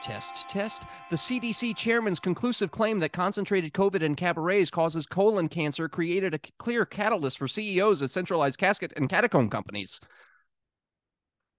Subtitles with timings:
[0.00, 0.84] Test, test.
[1.10, 6.40] The CDC chairman's conclusive claim that concentrated COVID in cabarets causes colon cancer created a
[6.58, 10.00] clear catalyst for CEOs at centralized casket and catacomb companies.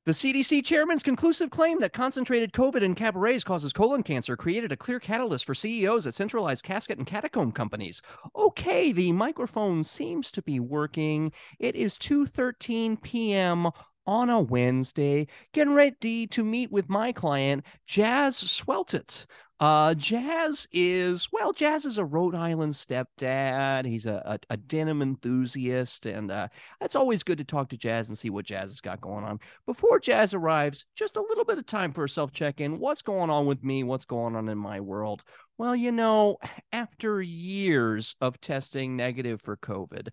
[0.04, 4.77] The CDC chairman's conclusive claim that concentrated COVID in cabarets causes colon cancer created a
[4.77, 8.02] clear catalyst for CEOs at centralized casket and catacomb companies.
[8.35, 11.32] Okay, the microphone seems to be working.
[11.60, 13.70] It is 2:13 p.m.
[14.07, 19.26] on a Wednesday, getting ready to meet with my client, Jazz Swelltet.
[19.62, 23.85] Uh, Jazz is, well, Jazz is a Rhode Island stepdad.
[23.85, 26.48] He's a, a, a denim enthusiast, and uh,
[26.81, 29.40] it's always good to talk to Jazz and see what Jazz has got going on.
[29.68, 32.79] Before Jazz arrives, just a little bit of time for a self check in.
[32.79, 33.84] What's going on with me?
[33.84, 35.23] What's going on in my world?
[35.59, 36.37] Well, you know,
[36.71, 40.07] after years of testing negative for COVID,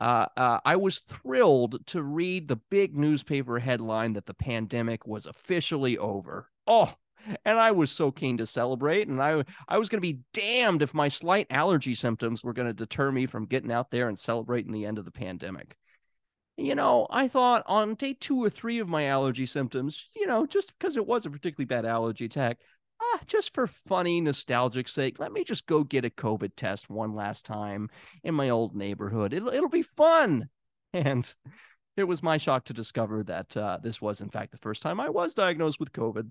[0.00, 5.26] uh, uh, I was thrilled to read the big newspaper headline that the pandemic was
[5.26, 6.48] officially over.
[6.66, 6.94] Oh,
[7.44, 10.82] and I was so keen to celebrate, and I I was going to be damned
[10.82, 14.18] if my slight allergy symptoms were going to deter me from getting out there and
[14.18, 15.76] celebrating the end of the pandemic.
[16.56, 20.46] You know, I thought on day two or three of my allergy symptoms, you know,
[20.46, 22.58] just because it was a particularly bad allergy attack,
[23.02, 27.14] ah, just for funny, nostalgic sake, let me just go get a COVID test one
[27.14, 27.90] last time
[28.22, 29.32] in my old neighborhood.
[29.32, 30.48] It'll it'll be fun.
[30.94, 31.34] And
[31.96, 35.00] it was my shock to discover that uh, this was, in fact, the first time
[35.00, 36.30] I was diagnosed with COVID.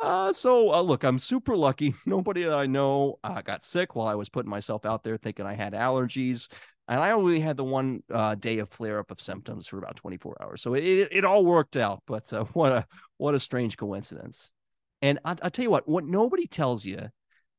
[0.00, 1.94] Uh, so uh, look, I'm super lucky.
[2.06, 5.46] Nobody that I know uh, got sick while I was putting myself out there thinking
[5.46, 6.48] I had allergies.
[6.88, 9.96] And I only had the one uh, day of flare up of symptoms for about
[9.96, 10.62] 24 hours.
[10.62, 12.02] So it, it, all worked out.
[12.06, 12.86] But uh, what a
[13.16, 14.52] what a strange coincidence.
[15.02, 17.00] And I, I'll tell you what, what nobody tells you,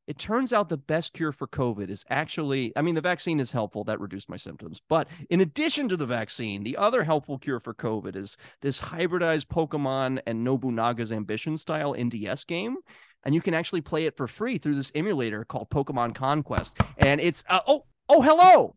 [0.07, 3.51] it turns out the best cure for COVID is actually, I mean, the vaccine is
[3.51, 3.83] helpful.
[3.83, 4.81] That reduced my symptoms.
[4.87, 9.47] But in addition to the vaccine, the other helpful cure for COVID is this hybridized
[9.47, 12.77] Pokemon and Nobunaga's Ambition style NDS game.
[13.25, 16.77] And you can actually play it for free through this emulator called Pokemon Conquest.
[16.97, 18.75] And it's, uh, oh, oh, hello.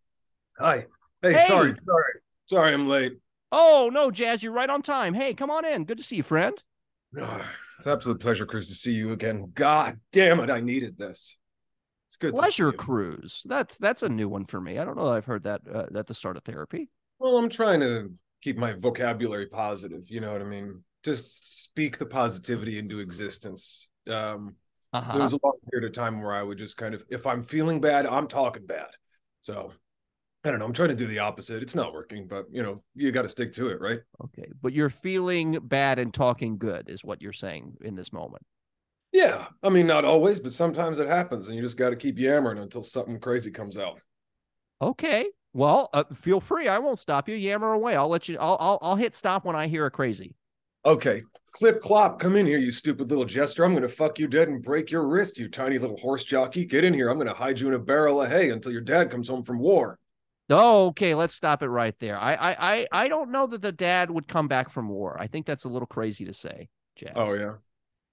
[0.58, 0.86] Hi.
[1.22, 1.46] Hey, Hey.
[1.46, 2.12] sorry, sorry,
[2.46, 3.18] sorry, I'm late.
[3.52, 5.14] Oh, no, Jazz, you're right on time.
[5.14, 5.84] Hey, come on in.
[5.84, 6.60] Good to see you, friend.
[7.80, 9.52] It's an absolute pleasure, Chris, to see you again.
[9.54, 11.38] God damn it, I needed this.
[12.08, 12.34] It's good.
[12.34, 12.72] Pleasure.
[12.72, 13.42] Cruise.
[13.46, 14.78] That's that's a new one for me.
[14.78, 16.90] I don't know that I've heard that uh, at the start of therapy.
[17.18, 20.10] Well, I'm trying to keep my vocabulary positive.
[20.10, 20.84] You know what I mean?
[21.02, 23.88] Just speak the positivity into existence.
[24.06, 24.56] Um,
[24.92, 25.12] Uh-huh.
[25.14, 27.44] There was a long period of time where I would just kind of, if I'm
[27.44, 28.88] feeling bad, I'm talking bad.
[29.40, 29.72] So
[30.44, 30.64] I don't know.
[30.64, 31.62] I'm trying to do the opposite.
[31.62, 34.00] It's not working, but you know, you got to stick to it, right?
[34.24, 38.42] Okay, but you're feeling bad and talking good is what you're saying in this moment.
[39.12, 39.46] Yeah.
[39.62, 42.58] I mean, not always, but sometimes it happens, and you just got to keep yammering
[42.58, 44.00] until something crazy comes out.
[44.80, 45.26] Okay.
[45.52, 46.68] Well, uh, feel free.
[46.68, 47.34] I won't stop you.
[47.34, 47.96] Yammer away.
[47.96, 48.38] I'll let you.
[48.38, 50.36] I'll, I'll I'll hit stop when I hear a crazy.
[50.86, 53.64] Okay, clip clop, come in here, you stupid little jester.
[53.64, 56.64] I'm gonna fuck you dead and break your wrist, you tiny little horse jockey.
[56.64, 57.10] Get in here.
[57.10, 59.58] I'm gonna hide you in a barrel of hay until your dad comes home from
[59.58, 59.98] war.
[60.50, 61.14] Oh, okay.
[61.14, 62.18] Let's stop it right there.
[62.18, 65.16] I I I, I don't know that the dad would come back from war.
[65.20, 67.14] I think that's a little crazy to say, Jazz.
[67.16, 67.54] Oh yeah.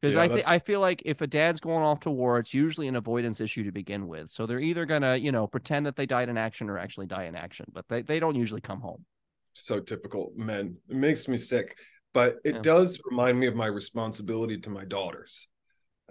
[0.02, 2.54] Because Yeah, I th- I feel like if a dad's going off to war, it's
[2.54, 4.30] usually an avoidance issue to begin with.
[4.32, 7.26] So they're either gonna, you know, pretend that they died in action or actually die
[7.26, 9.06] in action, but they, they don't usually come home.
[9.54, 10.78] So typical men.
[10.90, 11.78] It makes me sick.
[12.14, 12.62] But it Yeah.
[12.62, 15.48] does remind me of my responsibility to my daughters.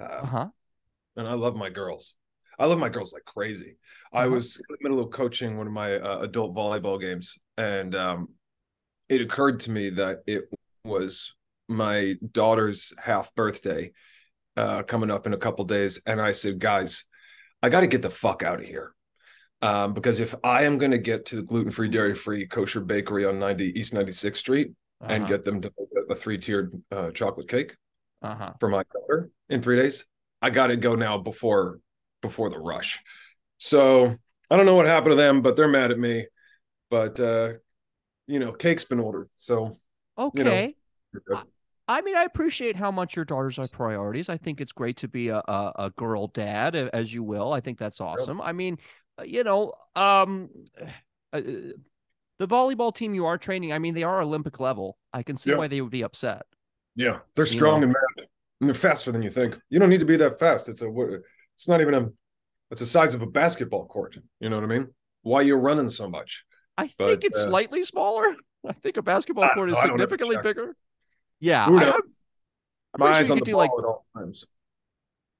[0.01, 0.51] Uh, Uh huh.
[1.17, 2.17] and I love my girls.
[2.59, 3.77] I love my girls like crazy.
[4.13, 4.35] I Uh-huh.
[4.35, 8.29] was in the middle of coaching one of my uh, adult volleyball games, and um,
[9.09, 10.45] it occurred to me that it
[10.85, 11.35] was
[11.69, 13.93] my daughter's half birthday
[14.57, 17.05] uh, coming up in a couple days, and I said, "Guys,
[17.63, 18.95] I got to get the fuck out of here."
[19.63, 22.81] Um, because if I am going to get to the gluten free, dairy free kosher
[22.81, 25.33] bakery on 90 East 96th Street and Uh-huh.
[25.33, 27.75] get them to make a, a three tiered uh, chocolate cake,
[28.23, 28.53] uh-huh.
[28.61, 30.05] for my daughter in three days.
[30.43, 31.81] I got to go now before
[32.23, 33.01] before the rush.
[33.59, 34.17] So
[34.51, 36.27] I don't know what happened to them, but they're mad at me.
[36.91, 37.55] But uh,
[38.27, 39.29] you know, cake's been ordered.
[39.37, 39.79] So
[40.19, 40.75] Okay.
[41.13, 41.45] you're good.
[41.89, 44.29] I mean, I appreciate how much your daughters are priorities.
[44.29, 47.53] I think it's great to be a a, a girl dad, as you will.
[47.53, 48.41] I think that's awesome.
[48.41, 48.79] I mean,
[49.21, 50.49] uh, you know, um,
[51.33, 53.73] uh, the volleyball team you are training.
[53.73, 54.99] I mean, they are Olympic level.
[55.13, 55.59] I can see Yeah.
[55.59, 56.43] why they would be upset.
[56.97, 57.85] yeah, they're You strong know.
[57.85, 58.27] and mad,
[58.61, 59.59] and they're faster than you think.
[59.69, 60.69] You don't need to be that fast.
[60.69, 61.23] It's a what-
[61.57, 62.09] it's not even a
[62.71, 64.17] it's the size of a basketball court.
[64.41, 64.89] You know what I mean?
[65.23, 66.45] Why you're running so much?
[66.77, 68.35] I But, think it's uh, slightly smaller.
[68.69, 69.81] I think a basketball court is know.
[69.81, 70.77] I don't ever significantly bigger.
[71.41, 71.95] Yeah, Who knows?
[71.95, 72.01] I'm,
[72.95, 74.45] I'm My eyes sure on you the could do ball like at all times.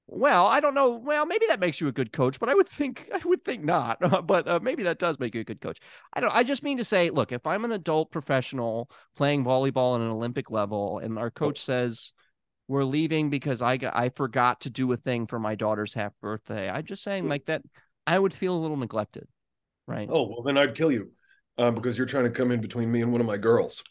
[0.09, 0.91] Well, I don't know.
[0.91, 3.63] Well, maybe that makes you a good coach, but I would think I would think
[3.63, 3.99] not.
[4.27, 5.79] but uh, maybe that does make you a good coach.
[6.13, 6.33] I don't.
[6.33, 10.07] I just mean to say, look, if I'm an adult professional playing volleyball at an
[10.07, 12.13] Olympic level, and our coach says
[12.67, 16.13] we're leaving because I got, I forgot to do a thing for my daughter's half
[16.21, 17.61] birthday, I'm just saying like that.
[18.05, 19.27] I would feel a little neglected,
[19.87, 20.07] right?
[20.11, 21.11] Oh well, then I'd kill you,
[21.57, 23.83] um, because you're trying to come in between me and one of my girls,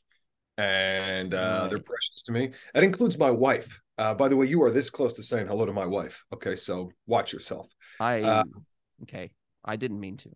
[0.56, 2.52] and uh, they're precious to me.
[2.75, 3.81] That includes my wife.
[3.99, 6.25] Uh, by the way, you are this close to saying hello to my wife.
[6.32, 7.70] Okay, so watch yourself.
[8.00, 8.44] I uh,
[9.02, 9.32] okay.
[9.64, 10.31] I didn't mean to.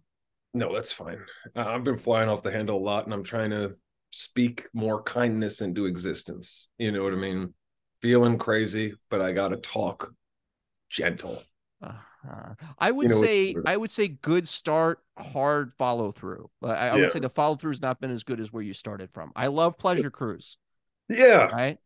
[0.53, 1.21] No, that's fine.
[1.55, 3.77] Uh, I've been flying off the handle a lot, and I'm trying to
[4.11, 6.69] speak more kindness into existence.
[6.79, 7.55] You know what I mean?
[8.03, 10.13] Feeling crazy, but I gotta talk
[10.89, 11.43] gentle.
[11.83, 16.51] Uh, I would know, say I would say good start, hard follow through.
[16.63, 16.97] I, I Yeah.
[16.97, 19.33] would say the follow through has not been as good as where you started from.
[19.37, 20.59] I love Pleasure Cruise,
[21.09, 21.51] Yeah.
[21.53, 21.79] right?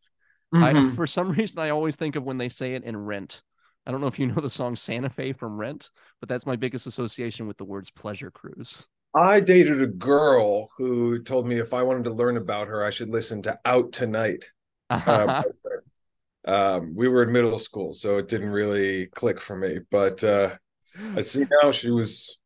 [0.53, 0.91] Mhm.
[0.91, 3.43] I for some reason I always think of when they say it in Rent.
[3.85, 5.89] I don't know if you know the song Santa Fe from Rent,
[6.19, 8.87] but that's my biggest association with the words Pleasure Cruise.
[9.13, 12.89] I dated a girl who told me if I wanted to learn about her, I
[12.89, 14.51] should listen to Out Tonight.
[14.89, 15.43] Uh,
[16.47, 19.79] um, we were in middle school, so it didn't really click for me.
[19.89, 20.55] But uh,
[21.15, 22.37] I see now she was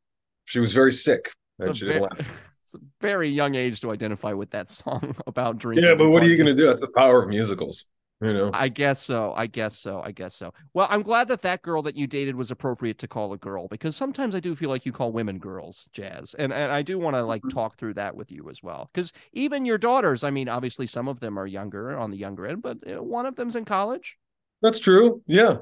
[0.46, 2.30] she was very sick and she didn't ve- last.
[2.64, 5.88] it's a very young age to identify with that song about drinking.
[5.88, 6.68] Yeah, but what are you gonna do?
[6.68, 7.86] That's the power of musicals,
[8.22, 8.52] you know.
[8.54, 9.34] I guess so.
[9.36, 10.02] I guess so.
[10.04, 10.54] I guess so.
[10.74, 13.68] Well, I'm glad that that girl that you dated was appropriate to call a girl
[13.68, 17.00] because sometimes I do feel like you call women girls, Jazz, and and I do
[17.00, 17.54] want to like Mhm.
[17.54, 18.90] talk through that with you as well.
[18.94, 22.46] Because even your daughters, I mean, obviously some of them are younger on the younger
[22.46, 24.18] end, but uh, one of them's in college.
[24.62, 25.22] That's true.
[25.26, 25.58] Yeah.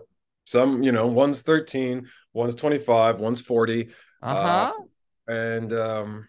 [0.46, 3.90] Some, you know, one's 13, one's 25, one's 40.
[4.22, 4.74] Uh huh.
[5.28, 6.28] and um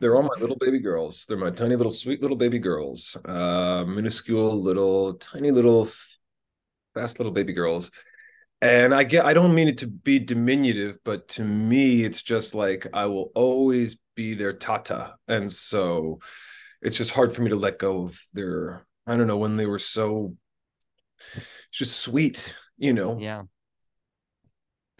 [0.00, 1.26] they're all my little baby girls.
[1.26, 3.16] They're my tiny little sweet little baby girls.
[3.24, 5.88] Uh minuscule little tiny little
[6.94, 7.90] fast little baby girls.
[8.62, 12.54] And I get I don't mean it to be diminutive, but to me it's just
[12.54, 15.14] like I will always be their tata.
[15.28, 16.20] And so
[16.82, 19.66] it's just hard for me to let go of their I don't know when they
[19.66, 20.34] were so
[21.70, 23.18] just sweet, you know.
[23.18, 23.42] yeah.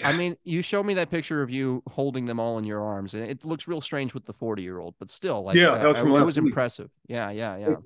[0.05, 3.15] I mean, you showed me that picture of you holding them all in your arms,
[3.15, 5.87] and it looks real strange with the 40 year old, but still, like, Yeah, that
[5.87, 6.47] was I- it was week.
[6.47, 6.91] impressive.
[7.07, 7.77] Yeah, yeah, yeah.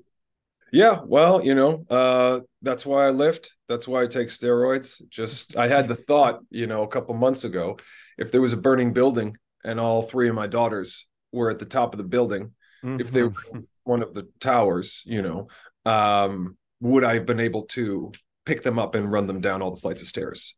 [0.73, 3.55] Yeah, well, you know, uh, that's why I lift.
[3.67, 5.01] That's why I take steroids.
[5.09, 7.77] Just I had the thought, you know, a couple months ago,
[8.17, 9.35] if there was a burning building
[9.65, 12.53] and all three of my daughters were at the top of the building,
[12.83, 13.67] if they were Mhm.
[13.83, 15.47] one of the towers, you know,
[15.85, 18.11] um, would I have been able to
[18.45, 20.55] pick them up and run them down all the flights of stairs?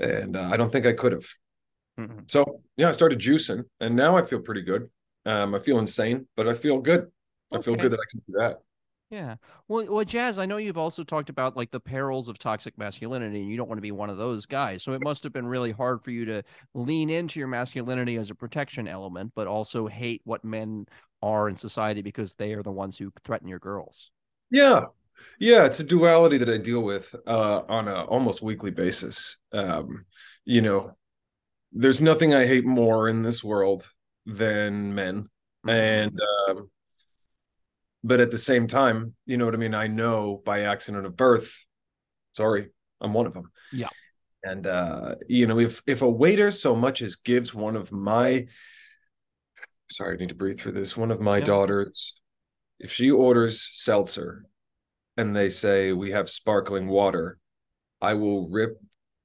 [0.00, 1.26] And uh, I don't think I could have.
[1.98, 2.30] Mhm.
[2.30, 4.90] So yeah, I started juicing, and now I feel pretty good.
[5.26, 7.10] Um, I feel insane, but I feel good.
[7.52, 8.60] I feel good that I can do that.
[9.10, 9.36] Yeah.
[9.66, 13.40] Well, well, Jazz, I know you've also talked about like the perils of toxic masculinity,
[13.40, 14.84] and you don't want to be one of those guys.
[14.84, 18.30] So it must have been really hard for you to lean into your masculinity as
[18.30, 20.86] a protection element, but also hate what men
[21.22, 24.12] are in society because they are the ones who threaten your girls.
[24.48, 24.86] Yeah.
[25.38, 29.36] Yeah, it's a duality that I deal with uh, on a almost weekly basis.
[29.52, 30.04] Um,
[30.44, 30.96] you know,
[31.72, 33.88] there's nothing I hate more in this world
[34.26, 35.28] than men.
[35.66, 36.70] And um,
[38.02, 39.74] but at the same time, you know what I mean?
[39.74, 41.54] I know by accident of birth,
[42.32, 43.50] sorry, I'm one of them.
[43.72, 43.88] Yeah.
[44.42, 48.46] And uh, you know, if if a waiter so much as gives one of my
[49.90, 51.44] sorry, I need to breathe through this, one of my Yeah.
[51.44, 52.14] daughters,
[52.78, 54.44] if she orders seltzer
[55.20, 57.38] and they say we have sparkling water,
[58.00, 58.80] I will rip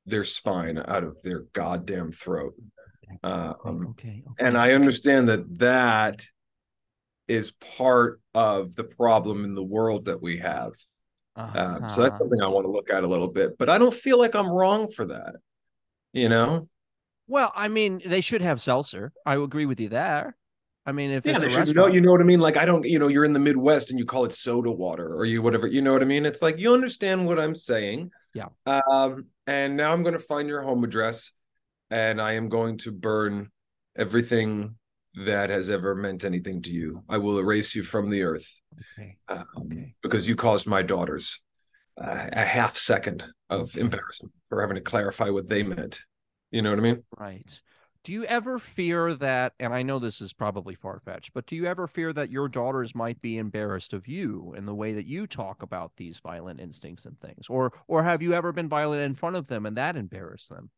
[0.06, 2.54] their spine out of their goddamn throat.
[3.24, 4.46] Uh, Okay, um, okay, okay.
[4.46, 6.26] and I understand that that
[7.28, 10.74] is part of the problem in the world that we have.
[11.36, 12.18] Um, so that's Uh-huh.
[12.20, 14.50] something I want to look at a little bit, but I don't feel like I'm
[14.50, 15.36] wrong for that.
[16.14, 16.70] You know?
[17.28, 19.12] Well, I mean, they should have seltzer.
[19.26, 20.38] I agree with you there.
[20.86, 21.88] I mean, if Yeah, it's a know.
[21.88, 22.40] You know what I mean?
[22.40, 22.86] Like I don't.
[22.86, 25.68] You know, you're in the Midwest and you call it soda water or you whatever.
[25.68, 26.26] You know what I mean?
[26.26, 28.12] It's like you understand what I'm saying.
[28.34, 28.48] Yeah.
[28.66, 29.26] Um.
[29.48, 31.32] And now I'm going to find your home address,
[31.90, 33.52] and I am going to burn
[33.96, 34.76] everything
[35.26, 37.04] that has ever meant anything to you.
[37.08, 38.52] I will erase you from the earth
[38.98, 39.16] Okay.
[39.30, 39.96] um, Okay.
[40.04, 41.42] because you caused my daughters
[41.98, 46.02] uh, a half second of embarrassment for having to clarify what they meant.
[46.52, 47.04] You know what I mean?
[47.18, 47.62] Right.
[48.06, 51.56] Do you ever fear that, and I know this is probably far fetched, but do
[51.56, 55.08] you ever fear that your daughters might be embarrassed of you in the way that
[55.08, 57.48] you talk about these violent instincts and things?
[57.50, 60.70] Or or have you ever been violent in front of them and that embarrassed them?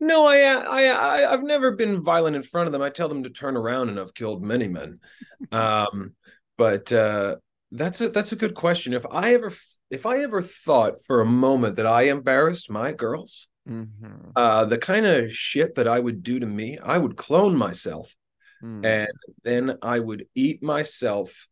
[0.00, 2.80] No, I, I, I, I've never been violent in front of them.
[2.80, 5.00] I tell them to turn around, and I've killed many men.
[5.52, 6.14] Um,
[6.56, 7.36] but uh,
[7.72, 8.94] that's a that's a good question.
[8.94, 9.52] If I ever,
[9.90, 14.30] if I ever thought for a moment that I embarrassed my girls, Mm-hmm.
[14.36, 18.14] uh, the kind of shit that I would do to me, I would clone myself,
[18.62, 18.84] Mm.
[18.86, 19.08] and
[19.42, 21.46] then I would eat myself,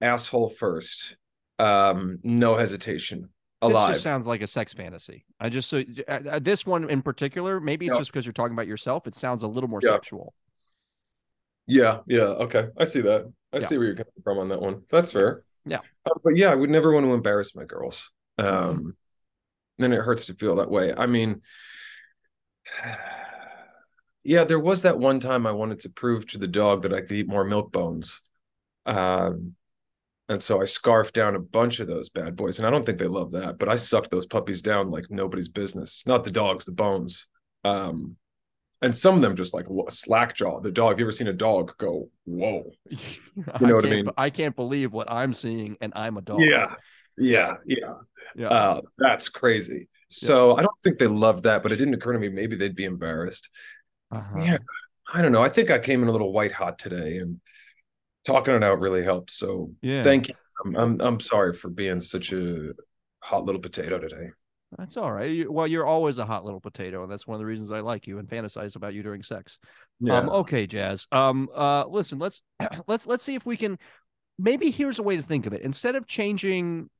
[0.00, 1.16] asshole first,
[1.58, 3.28] um, no hesitation,
[3.62, 3.88] Alive.
[3.88, 5.24] This just sounds like a sex fantasy.
[5.40, 7.98] I just so uh, uh, this one in particular, maybe it's Yeah.
[7.98, 9.06] just because you're talking about yourself.
[9.06, 9.90] It sounds a little more Yeah.
[9.90, 10.34] sexual.
[11.66, 12.68] Yeah, yeah, okay.
[12.76, 13.32] I see that.
[13.52, 13.66] I Yeah.
[13.66, 14.82] see where you're coming from on that one.
[14.90, 15.44] That's fair.
[15.64, 15.80] Yeah.
[16.04, 18.10] Uh, but yeah, I would never want to embarrass my girls.
[18.38, 18.96] Um,
[19.78, 20.92] then it hurts to feel that way.
[20.96, 21.42] I mean,
[24.24, 27.00] yeah, there was that one time I wanted to prove to the dog that I
[27.00, 28.20] could eat more milk bones.
[28.86, 29.54] Um,
[30.28, 32.98] and so I scarfed down a bunch of those bad boys, and I don't think
[32.98, 36.02] they love that, but I sucked those puppies down like nobody's business.
[36.06, 37.26] Not the dogs, the bones.
[37.62, 38.16] Um,
[38.80, 40.60] and some of them just like slack jaw.
[40.60, 40.90] The dog.
[40.90, 42.70] Have you ever seen a dog go, "Whoa"?
[43.60, 44.08] You know what I mean?
[44.16, 46.40] I can't believe what I'm seeing, and I'm a dog.
[46.40, 46.74] Yeah,
[47.18, 47.94] yeah, yeah.
[48.36, 48.48] yeah.
[48.48, 49.88] Uh, that's crazy.
[50.08, 52.76] So I don't think they loved that, but it didn't occur to me maybe they'd
[52.76, 53.50] be embarrassed.
[54.12, 54.40] Uh-huh.
[54.40, 54.58] Yeah,
[55.12, 55.42] I don't know.
[55.42, 57.40] I think I came in a little white hot today, and
[58.24, 59.30] talking it out really helped.
[59.30, 60.02] So yeah.
[60.02, 60.34] thank you.
[60.64, 62.72] I'm, I'm I'm sorry for being such a
[63.20, 64.30] hot little potato today.
[64.78, 65.50] That's all right.
[65.50, 68.06] Well, you're always a hot little potato, and that's one of the reasons I like
[68.06, 69.58] you and fantasize about you during sex.
[70.00, 70.18] Yeah.
[70.18, 71.06] Um, okay, Jazz.
[71.12, 72.42] Um, uh, listen, let's
[72.86, 73.78] let's let's see if we can.
[74.38, 75.62] Maybe here's a way to think of it.
[75.62, 76.90] Instead of changing,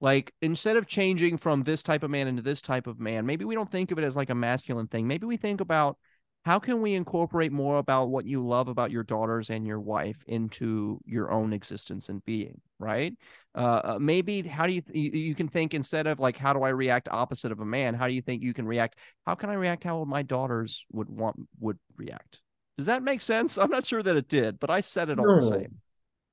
[0.00, 3.44] like instead of changing from this type of man into this type of man, maybe
[3.44, 5.06] we don't think of it as like a masculine thing.
[5.06, 5.98] Maybe we think about
[6.44, 10.24] how can we incorporate more about what you love about your daughters and your wife
[10.26, 13.12] into your own existence and being, right?
[13.54, 16.54] Uh, uh, maybe how do you, th- you you can think instead of like how
[16.54, 17.92] do I react opposite of a man?
[17.92, 18.96] How do you think you can react?
[19.26, 22.40] How can I react how my daughters would want would react?
[22.78, 23.58] Does that make sense?
[23.58, 25.80] I'm not sure that it did, but I said it all the same.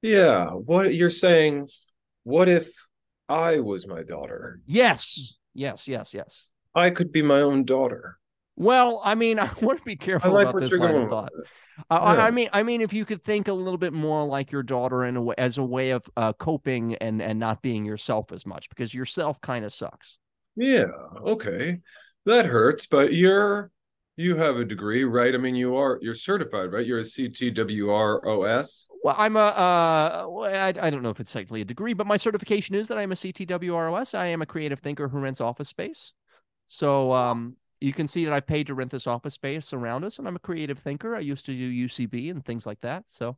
[0.01, 0.51] Yeah.
[0.51, 1.67] What you're saying?
[2.23, 2.71] What if
[3.29, 4.61] I was my daughter?
[4.65, 6.47] Yes, yes, yes, yes.
[6.75, 8.17] I could be my own daughter.
[8.55, 11.33] Well, I mean, I want to be careful like about this line of thought.
[11.89, 12.25] I, I- Yeah.
[12.25, 15.05] I mean, I mean, if you could think a little bit more like your daughter
[15.05, 18.45] in a way, as a way of uh, coping and and not being yourself as
[18.45, 20.17] much, because yourself kind of sucks.
[20.55, 20.87] Yeah,
[21.21, 21.79] okay.
[22.25, 23.71] That hurts, but you're
[24.17, 25.33] you have a degree, right?
[25.33, 26.85] I mean, you are you're certified, right?
[26.85, 28.87] You're a CTWROS.
[29.03, 32.17] Well, I'm a, uh, I, I don't know if it's technically a degree, but my
[32.17, 34.17] certification is that I'm a CTWROS.
[34.17, 36.13] I am a creative thinker who rents office space.
[36.67, 40.17] So um, you can see that I paid to rent this office space around us,
[40.17, 41.15] and I'm a creative thinker.
[41.15, 43.05] I used to do UCB and things like that.
[43.07, 43.37] So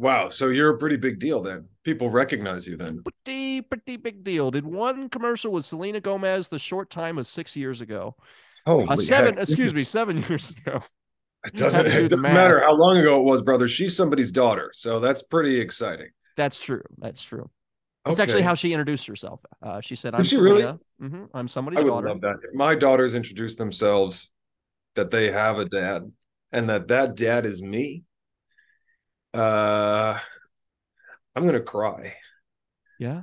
[0.00, 1.68] Wow, so you're a pretty big deal then.
[1.84, 3.02] People recognize you then.
[3.02, 4.50] pretty, pretty big deal.
[4.50, 8.16] Did one commercial with Selena Gomez the short time of six years ago.
[8.66, 9.42] Holy Uh, seven, heck.
[9.44, 10.80] excuse me, seven years ago.
[11.44, 13.66] It doesn't, do it doesn't matter how long ago it was, brother.
[13.68, 16.10] She's somebody's daughter, so that's pretty exciting.
[16.36, 16.82] That's true.
[16.98, 17.50] That's true.
[18.04, 19.40] That's actually how she introduced herself.
[19.62, 20.62] Uh, she said, "I'm she really?
[21.00, 22.36] Mhm, I'm somebody's I would daughter." love that.
[22.42, 24.30] If my daughters introduce themselves
[24.96, 26.10] that they have a dad
[26.52, 28.04] and that that dad is me,
[29.34, 30.18] uh
[31.36, 32.16] I'm going to cry.
[32.98, 33.22] Yeah.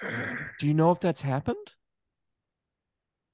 [0.58, 1.56] Do you know if that's happened?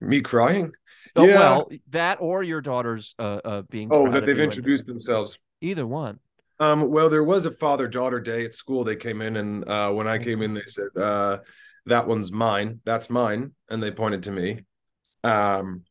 [0.01, 0.73] Me crying?
[1.17, 1.39] Oh, Yeah.
[1.39, 3.89] well, that or your daughter's uh, uh being.
[3.91, 5.39] Oh, that they've you and- introduced themselves.
[5.61, 6.19] Either one.
[6.61, 8.83] Um, well, there was a father-daughter day at school.
[8.83, 11.39] They came in, and uh, when I came in, they said, uh,
[11.87, 12.81] "That one's mine.
[12.85, 14.65] That's mine," and they pointed to me.
[15.23, 15.85] Um,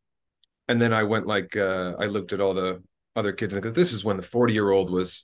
[0.67, 2.83] and then I went like uh, I looked at all the
[3.15, 5.23] other kids, and because this is when the forty-year-old was,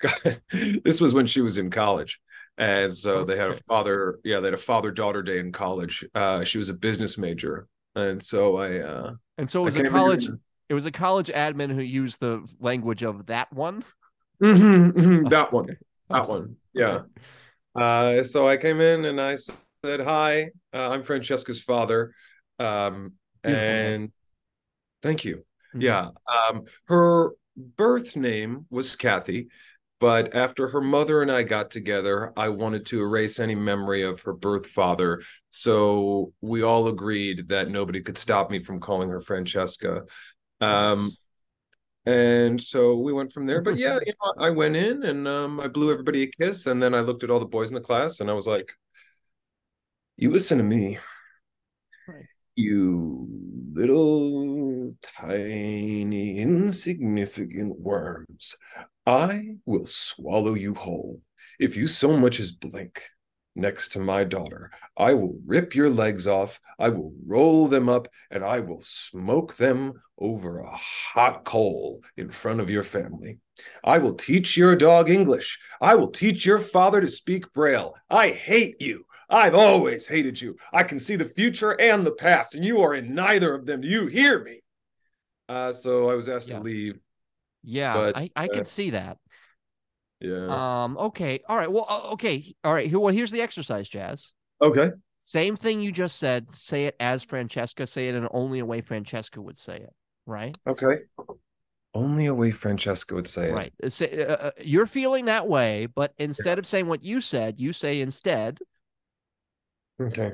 [0.52, 2.20] this was when she was in college,
[2.58, 6.04] and so they had a father, yeah, they had a father-daughter day in college.
[6.14, 9.88] Uh, she was a business major, and so I, uh, And so it was a
[9.88, 10.28] college.
[10.68, 13.84] It was a college admin who used the language of that one.
[14.42, 15.64] Mhm, mhm, that one.
[15.64, 15.78] Okay.
[16.10, 16.56] That one.
[16.74, 17.02] Yeah.
[17.74, 22.12] Uh, so I came in and I said, Hi, uh, I'm Francesca's father.
[22.58, 24.12] Um, and
[25.02, 25.44] thank you.
[25.74, 25.82] Mhm.
[25.82, 26.10] Yeah.
[26.28, 29.48] Um, her birth name was Kathy,
[30.04, 34.20] but after her mother and I got together, I wanted to erase any memory of
[34.20, 35.22] her birth father.
[35.48, 40.02] So we all agreed that nobody could stop me from calling her Francesca.
[40.60, 41.16] Um,
[42.04, 43.62] And so we went from there.
[43.62, 46.82] But yeah, you know, I went in and um, I blew everybody a kiss, and
[46.82, 48.70] then I looked at all the boys in the class, and I was like,
[50.18, 50.98] "You listen to me,
[52.06, 52.26] Right.
[52.56, 53.26] you
[53.72, 58.54] little tiny insignificant worms.
[59.06, 61.22] I will swallow you whole
[61.58, 63.02] if you so much as blink."
[63.56, 68.08] Next to my daughter, I will rip your legs off, I will roll them up,
[68.28, 73.38] and I will smoke them over a hot coal in front of your family.
[73.84, 75.60] I will teach your dog English.
[75.80, 77.94] I will teach your father to speak Braille.
[78.10, 79.06] I hate you.
[79.30, 80.56] I've always hated you.
[80.72, 83.82] I can see the future and the past, and you are in neither of them.
[83.82, 84.62] Do you hear me?
[85.48, 86.58] Uh, so I was asked Yeah.
[86.58, 86.98] to leave.
[87.64, 89.18] Yeah, But, I, I uh, can see that.
[90.20, 90.84] Yeah.
[90.84, 91.40] Um, okay.
[91.48, 91.70] All right.
[91.70, 92.54] Well, okay.
[92.62, 92.88] All right.
[92.88, 94.32] Here, well, here's the exercise, Jazz.
[94.62, 94.90] okay.
[95.22, 96.50] Same thing you just said.
[96.50, 97.86] Say it as Francesca.
[97.86, 99.94] Say it in only a way Francesca would say it.
[100.26, 100.56] Right.
[100.66, 100.98] Okay.
[101.94, 103.54] Only a way Francesca would say it.
[103.54, 103.72] Right.
[103.82, 107.54] Uh, Say, uh, uh, you're feeling that way, but instead of saying what you said,
[107.58, 108.58] you say instead.
[110.00, 110.32] Okay.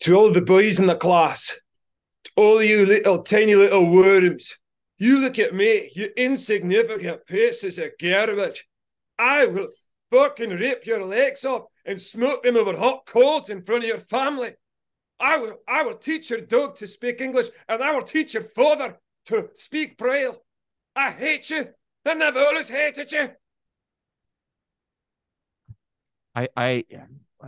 [0.00, 1.60] To all the boys in the class, to
[2.36, 4.56] all you little tiny little worms,
[4.98, 8.66] you look at me, you insignificant pieces of garbage.
[9.18, 9.68] I will
[10.10, 13.98] fucking rip your legs off and smoke them over hot coals in front of your
[13.98, 14.52] family.
[15.18, 18.42] I will I will teach your dog to speak English and I will teach your
[18.42, 20.42] father to speak Braille.
[20.96, 21.66] I hate you
[22.04, 23.28] and I've always hated you.
[26.34, 26.84] I, I,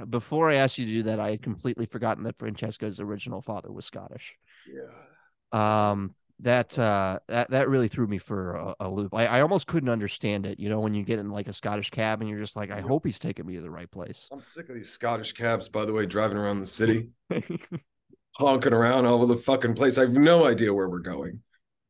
[0.08, 3.70] before I asked you to do that, I had completely forgotten that Francesca's original father
[3.70, 4.34] was Scottish.
[4.68, 5.90] Yeah.
[5.90, 9.14] Um, that uh, that that really threw me for a, a loop.
[9.14, 10.58] I, I almost couldn't understand it.
[10.58, 12.80] You know, when you get in like a Scottish cab and you're just like, I
[12.80, 14.28] hope he's taking me to the right place.
[14.32, 17.10] I'm sick of these Scottish cabs, by the way, driving around the city,
[18.36, 19.98] honking around all over the fucking place.
[19.98, 21.40] I have no idea where we're going.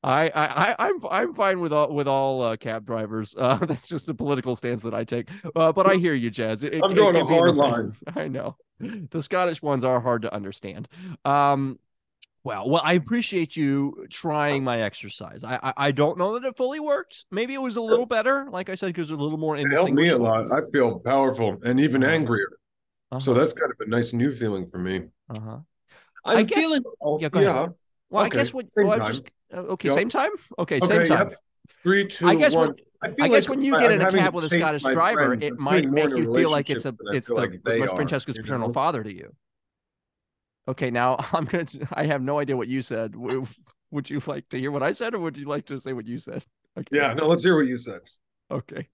[0.04, 3.34] I, I, I, I'm, I'm fine with all, with all uh, cab drivers.
[3.42, 5.28] Uh, that's just a political stance that I take.
[5.56, 6.64] Uh, but I hear you, Jazz.
[6.64, 7.96] It, it- I'm it going a hard line.
[8.16, 10.88] I know the Scottish ones are hard to understand.
[11.24, 11.78] Um,
[12.44, 15.44] well, well, I appreciate you trying my exercise.
[15.44, 17.24] I, I, I don't know that it fully worked.
[17.30, 19.92] Maybe it was a little better, like I said, because a little more It helped
[19.92, 20.50] me a lot.
[20.52, 22.12] I feel powerful and even Uh-huh.
[22.12, 22.48] angrier.
[23.20, 25.08] So Uh-huh, that's kind of a nice new feeling for me.
[25.30, 25.58] uh-huh.
[26.24, 26.82] I'm I guess- feeling.
[27.00, 27.54] oh, yeah, go ahead.
[27.54, 27.66] yeah.
[28.10, 29.24] Well, Okay, I guess what same well, I just
[29.54, 29.88] uh, okay.
[29.88, 29.94] Yep.
[29.98, 30.30] Same time.
[30.58, 31.28] Okay, Okay, same time.
[31.30, 31.38] yep.
[31.82, 32.68] Three, two, I guess one.
[32.68, 32.76] when
[33.14, 34.82] feel I guess like when you I- get I'm in a cab with a Scottish
[34.82, 35.42] driver, friends.
[35.44, 39.02] it might make you feel like it's a I it's the like Francesca's paternal father
[39.02, 39.34] to you.
[40.68, 41.66] Okay, now I'm gonna.
[41.92, 43.14] I have no idea what you said.
[43.16, 46.06] Would you like to hear what I said, or would you like to say what
[46.06, 46.44] you said?
[46.74, 46.96] Okay.
[46.96, 48.00] Yeah, no, let's hear what you said.
[48.50, 48.88] Okay.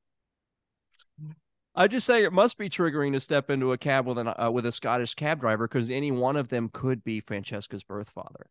[1.76, 4.50] I just say it must be triggering to step into a cab with an uh,
[4.52, 8.46] with a Scottish cab driver because any one of them could be Francesca's birth father.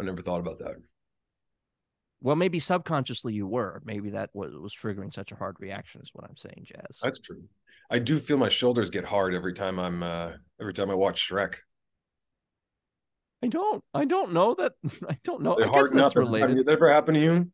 [0.00, 0.76] I never thought about that.
[2.22, 3.82] Well, maybe subconsciously you were.
[3.84, 6.00] Maybe that was, was triggering such a hard reaction.
[6.00, 6.98] Is what I'm saying, Jazz.
[7.02, 7.42] That's true.
[7.90, 11.28] I do feel my shoulders get hard every time I'm uh every time I watch
[11.28, 11.56] Shrek.
[13.42, 13.84] I don't.
[13.94, 14.72] I don't know that.
[15.08, 15.56] I don't know.
[15.58, 16.14] They I guess that's up.
[16.14, 16.58] Have related.
[16.58, 17.50] it ever happened to you?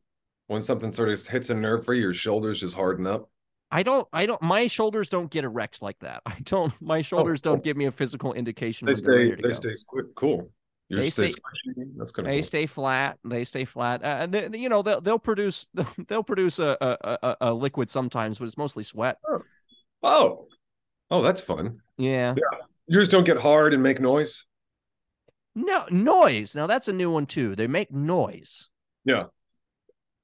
[0.46, 3.30] When something sort of hits a nerve for you, your shoulders just harden up.
[3.70, 4.06] I don't.
[4.12, 4.40] I don't.
[4.42, 6.22] My shoulders don't get erect like that.
[6.26, 6.72] I don't.
[6.80, 7.62] My shoulders don't oh.
[7.62, 8.86] give me a physical indication.
[8.86, 9.30] They stay.
[9.30, 9.50] They go.
[9.50, 9.74] stay
[10.14, 10.50] cool.
[10.88, 11.32] You They stay.
[11.96, 12.46] That's kind of They cool.
[12.46, 13.18] stay flat.
[13.24, 14.04] They stay flat.
[14.04, 15.68] Uh, and they, you know they'll they'll produce
[16.08, 19.18] they'll produce a a, a a liquid sometimes, but it's mostly sweat.
[20.02, 20.48] Oh,
[21.10, 21.80] oh, that's fun.
[21.96, 22.34] Yeah.
[22.88, 24.44] Yours don't get hard and make noise.
[25.54, 26.54] No noise.
[26.54, 27.54] Now that's a new one too.
[27.54, 28.68] They make noise.
[29.04, 29.24] Yeah.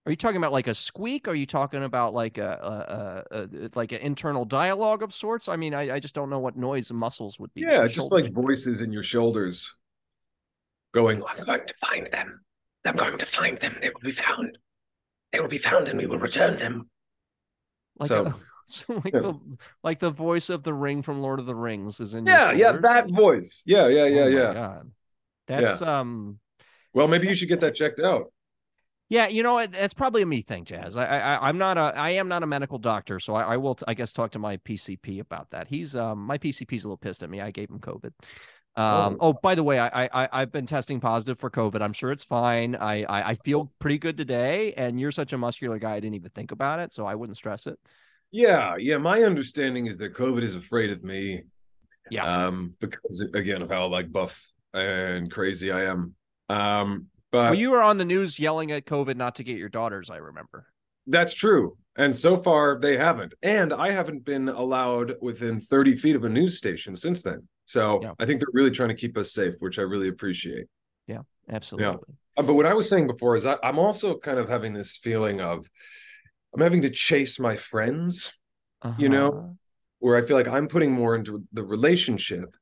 [0.06, 1.28] Are you talking about like a squeak?
[1.28, 5.48] Are you talking about like a, a, a, a like an internal dialogue of sorts?
[5.48, 7.60] I mean, I, I just don't know what noise muscles would be.
[7.60, 9.74] Yeah, just like voices in your shoulders
[10.94, 12.40] going, I'm going to find them.
[12.86, 13.76] I'm going to find them.
[13.82, 14.56] They will be found.
[15.32, 16.88] They will be found and we will return them.
[17.98, 18.32] like so-
[18.66, 19.20] so like yeah.
[19.20, 19.34] the
[19.82, 22.58] like the voice of the ring from Lord of the Rings is in Yeah, your
[22.58, 23.62] yeah, that voice.
[23.66, 24.78] Yeah, yeah, yeah, Oh yeah.
[25.48, 26.38] That's um
[26.94, 28.32] Well, maybe you should get that checked out.
[29.08, 29.66] yeah, you know?
[29.66, 30.96] That's probably a me thing, Jazz.
[30.96, 33.78] I, I I'm not a I am not a medical doctor, so I, I will
[33.88, 35.66] I guess talk to my PCP about that.
[35.68, 37.40] He's um my PCP's a little pissed at me.
[37.40, 38.12] I gave him COVID.
[38.76, 41.82] Um, oh, by the way, I, I I've been testing positive for COVID.
[41.82, 42.76] I'm sure it's fine.
[42.76, 46.14] I, I I feel pretty good today, and you're such a muscular guy, I didn't
[46.14, 47.76] even think about it, so I wouldn't stress it.
[48.30, 48.98] Yeah, yeah.
[48.98, 51.42] My understanding is that COVID is afraid of me.
[52.11, 52.46] Yeah.
[52.46, 56.14] Um, because again of how like buff and crazy I am.
[56.48, 59.68] Um, but Well, you were on the news yelling at COVID not to get your
[59.68, 60.11] daughters.
[60.11, 60.66] I remember.
[61.07, 61.76] That's true.
[61.96, 63.35] And so far, they haven't.
[63.42, 67.48] And I haven't been allowed within 30 feet of a news station since then.
[67.66, 68.12] So Yeah.
[68.18, 70.66] I think they're really trying to keep us safe, which I really appreciate.
[71.07, 71.98] Yeah, absolutely.
[72.37, 72.42] Yeah.
[72.44, 75.40] But what I was saying before is I, I'm also kind of having this feeling
[75.40, 75.66] of
[76.54, 78.33] I'm having to chase my friends,
[78.96, 79.48] You know, Uh-huh.
[79.98, 82.54] where I feel like I'm putting more into the relationship.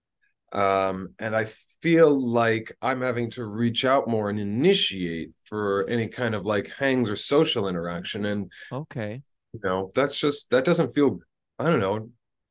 [0.53, 1.47] Um, and I
[1.87, 6.69] feel like I'm having to reach out more and initiate for any kind of like
[6.69, 8.25] hangs or social interaction.
[8.25, 9.23] And okay.
[9.53, 11.21] you know, that's just that doesn't feel
[11.61, 12.11] I don't know.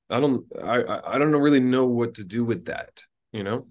[0.10, 3.02] I don't I I I don't really know what to do with that,
[3.34, 3.68] you know?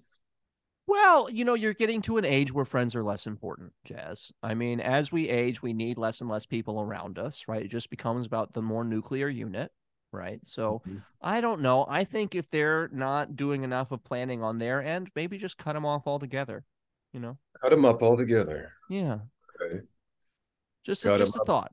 [0.85, 4.31] Well, you know, you're getting to an age where friends are less important, Jazz.
[4.43, 7.65] I mean, as we age, we need less and less people around us, right?
[7.65, 9.71] It just becomes about the more nuclear unit,
[10.15, 10.39] right?
[10.43, 11.03] So Mhm.
[11.21, 11.85] I don't know.
[11.89, 15.73] I think if they're not doing enough of planning on their end, maybe just cut
[15.73, 16.63] them off altogether,
[17.13, 17.37] you know?
[17.61, 18.71] Cut them up all together.
[18.89, 19.19] Yeah.
[19.61, 19.81] Okay.
[20.83, 21.47] Just, Cut just a up.
[21.47, 21.71] thought.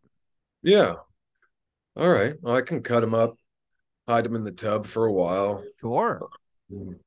[0.62, 0.94] Yeah.
[1.96, 2.34] All right.
[2.40, 3.36] Well, I can cut them up,
[4.08, 5.62] hide them in the tub for a while.
[5.80, 6.28] Sure.
[6.72, 6.98] Mm,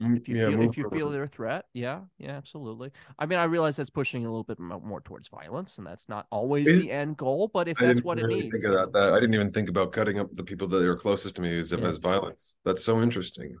[0.00, 2.90] If you yeah, feel if you feel they're a threat, yeah, yeah, absolutely.
[3.18, 6.26] I mean, I realize that's pushing a little bit more towards violence, and that's not
[6.30, 7.48] always Is- the end goal.
[7.52, 9.12] But if I that's what it really needs, think about that.
[9.12, 11.72] I didn't even think about cutting up the people that are closest to me as,
[11.72, 11.86] Yeah.
[11.86, 12.58] as violence.
[12.64, 13.56] That's so interesting.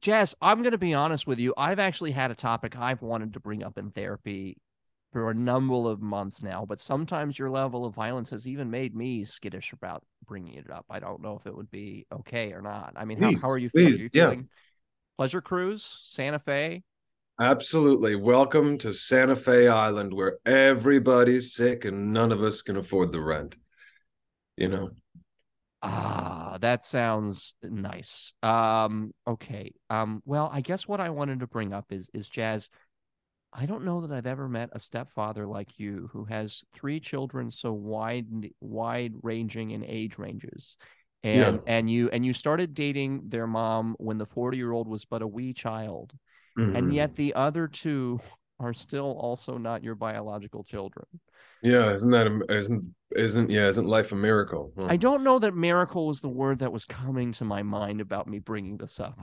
[0.00, 1.54] Jess, I'm going to be honest with you.
[1.56, 4.56] I've actually had a topic I've wanted to bring up in therapy
[5.12, 8.96] for a number of months now, but sometimes your level of violence has even made
[8.96, 10.86] me skittish about bringing it up.
[10.90, 12.94] I don't know if it would be okay or not.
[12.96, 13.92] I mean, how, Please, how are you feeling?
[13.92, 14.30] please, Are you yeah.
[14.30, 14.48] feeling
[15.16, 16.82] Pleasure Cruise, Santa Fe?
[17.40, 18.14] Absolutely.
[18.14, 23.20] Welcome to Santa Fe Island, where everybody's sick and none of us can afford the
[23.20, 23.56] rent.
[24.56, 24.90] You know,
[25.82, 28.32] Ah, that sounds nice.
[28.42, 29.72] Um, okay.
[29.90, 32.70] Um, well, I guess what I wanted to bring up is is Jazz.
[33.52, 37.50] I don't know that I've ever met a stepfather like you who has three children
[37.50, 38.26] so wide
[38.60, 40.76] wide ranging in age ranges.
[41.24, 45.26] And and you and you started dating their mom when the 40-year-old was but a
[45.26, 46.12] wee child.
[46.56, 46.94] And Mhm.
[46.94, 48.20] yet the other two
[48.60, 51.06] are still also not your biological children.
[51.62, 54.72] yeah, isn't that a- isn't isn't yeah, isn't life a miracle?
[54.76, 54.86] Huh.
[54.88, 58.26] I don't know that miracle was the word that was coming to my mind about
[58.28, 59.18] me bringing this up.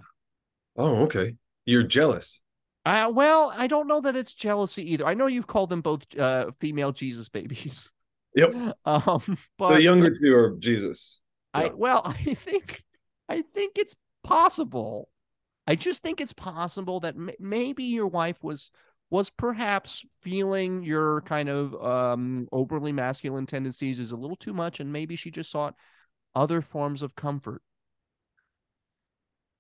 [0.78, 1.36] Oh, okay.
[1.66, 2.42] You're jealous.
[2.86, 5.06] Uh, well, I don't know that it's jealousy either.
[5.06, 7.92] I know you've called them both uh, female Jesus babies.
[8.36, 8.54] Yep.
[8.86, 11.20] Um, but the younger two are Jesus.
[11.54, 12.84] I well, I think
[13.28, 15.10] I think it's possible.
[15.68, 18.72] I just think it's possible that m- maybe your wife was
[19.12, 24.80] was perhaps feeling your kind of um overly masculine tendencies is a little too much
[24.80, 25.76] and maybe she just sought
[26.36, 27.62] other forms of comfort.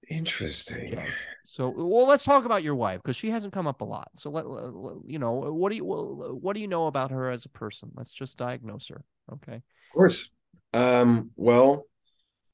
[0.09, 0.97] Interesting.
[1.45, 4.09] So, well, let's talk about your wife because she hasn't come up a lot.
[4.15, 7.29] So, let, let- you know, what do you well, what do you know about her
[7.29, 7.91] as a person?
[7.95, 9.03] Let's just diagnose her.
[9.33, 9.55] Okay.
[9.55, 9.61] Of
[9.93, 10.29] course.
[10.73, 11.85] Um, well,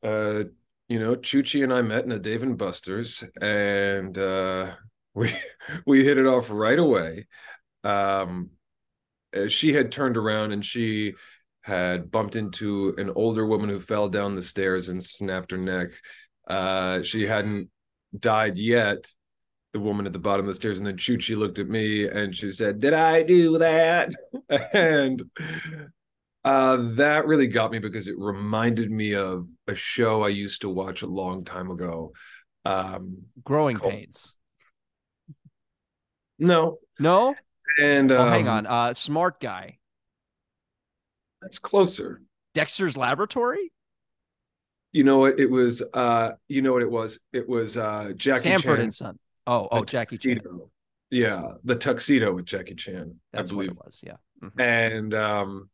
[0.04, 0.46] uh,
[0.88, 4.74] you know, Chuchi and I met in a Dave and Buster's, and uh,
[5.14, 5.32] we
[5.86, 7.28] we hit it off right away.
[7.84, 8.52] Um,
[9.36, 11.14] uh, she had turned around and she
[11.62, 15.90] had bumped into an older woman who fell down the stairs and snapped her neck.
[16.48, 17.70] Uh, she hadn't
[18.18, 19.12] died yet,
[19.74, 22.36] the woman at the bottom of the stairs, and then Chuchi looked at me and
[22.36, 24.14] she said, "Did I do that?"
[24.74, 25.22] and
[26.46, 30.70] uh, that really got me because it reminded me of a show I used to
[30.70, 32.14] watch a long time ago.
[32.64, 33.92] Um, Growing Cool.
[33.92, 34.34] pains.
[36.40, 37.36] no, No.
[37.80, 38.66] and Oh, um, hang on.
[38.68, 39.80] Uh, smart guy.
[41.42, 42.22] that's closer.
[42.54, 43.72] Dexter's Laboratory.
[44.94, 45.84] You know what it was?
[45.94, 47.20] Uh, you know what it was?
[47.34, 48.80] It was uh, Jackie Sanford Chan.
[48.82, 49.20] and Son.
[49.46, 50.40] Oh, oh, the Jackie Chan.
[51.12, 53.14] Yeah, the tuxedo with Jackie Chan.
[53.34, 53.72] That's I what believe.
[53.78, 54.00] it was.
[54.02, 54.16] Yeah.
[54.42, 54.60] Mhm.
[54.60, 55.70] And um,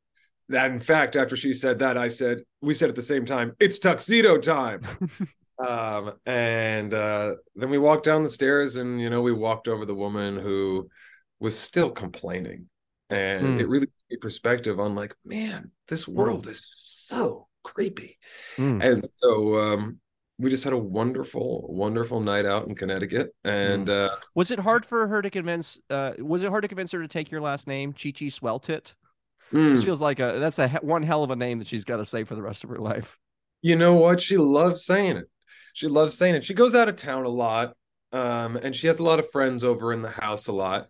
[0.51, 3.53] that in fact, after she said that, I said we said at the same time,
[3.59, 4.81] "It's tuxedo time."
[5.67, 9.85] um, and uh, then we walked down the stairs, and you know, we walked over
[9.85, 10.89] the woman who
[11.39, 12.67] was still complaining,
[13.09, 13.59] and Hmm.
[13.59, 18.19] it really gave me perspective on like, man, this world is so creepy.
[18.59, 18.83] Mm.
[18.83, 19.99] And so um,
[20.37, 23.91] we just had a wonderful, wonderful night out in Connecticut, and Hmm.
[23.91, 25.79] uh, Was it hard for her to convince?
[25.89, 28.95] Uh, was it hard to convince her to take your last name, Chi Chi Swelltet?
[29.53, 31.97] Mm, This feels like a that's a one hell of a name that she's got
[31.97, 33.17] to say for the rest of her life.
[33.61, 34.21] you know what?
[34.21, 35.29] She loves saying it.
[35.73, 36.43] She loves saying it.
[36.43, 37.75] She goes out of town a lot,
[38.11, 40.87] um, and she has a lot of friends over in the house a lot,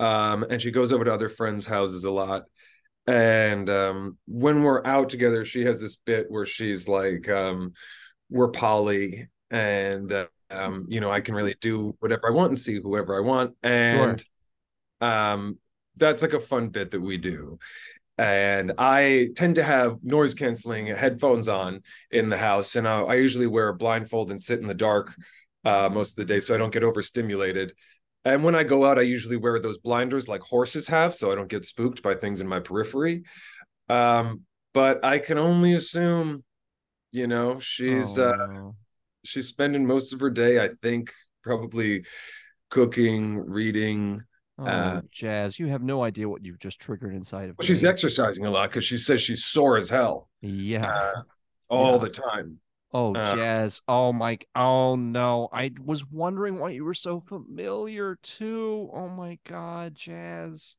[0.00, 2.44] um, and she goes over to other friends' houses a lot.
[3.06, 7.72] And um, when we're out together, she has this bit where she's like, um,
[8.30, 12.58] "We're Polly," and uh, um, you know, I can really do whatever I want and
[12.58, 14.24] see whoever I want." And
[15.00, 15.58] um,
[15.96, 17.58] that's like a fun bit that we do.
[18.18, 23.14] And I tend to have noise canceling headphones on in the house, and I, I
[23.16, 25.14] usually wear a blindfold and sit in the dark
[25.64, 27.72] uh, most of the day so I don't get overstimulated.
[28.24, 31.34] And when I go out, I usually wear those blinders like horses have, so I
[31.34, 33.24] don't get spooked by things in my periphery.
[33.88, 36.42] Um, but I can only assume,
[37.12, 38.70] you know, she's Oh, uh
[39.24, 42.04] she's spending most of her day, I think, probably
[42.70, 44.22] cooking, reading.
[44.58, 48.46] Oh, uh, Jazz, you have no idea what you've just triggered inside of she's exercising
[48.46, 50.86] a lot because she says she's sore as hell yeah.
[50.90, 51.12] uh,
[51.68, 51.98] all Yeah.
[51.98, 52.58] the time.
[52.92, 53.82] Oh, Uh, Jazz.
[53.86, 54.48] Oh, Mike.
[54.54, 55.48] Oh, no.
[55.52, 58.88] I was wondering why you were so familiar, too.
[58.94, 60.76] Oh, my God, Jazz.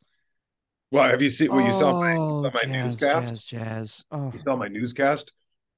[0.90, 1.52] Well, have you seen?
[1.52, 3.28] Well, you saw my oh, saw my Jazz, newscast?
[3.28, 4.06] Jazz, Jazz.
[4.10, 5.34] Oh, you saw my newscast.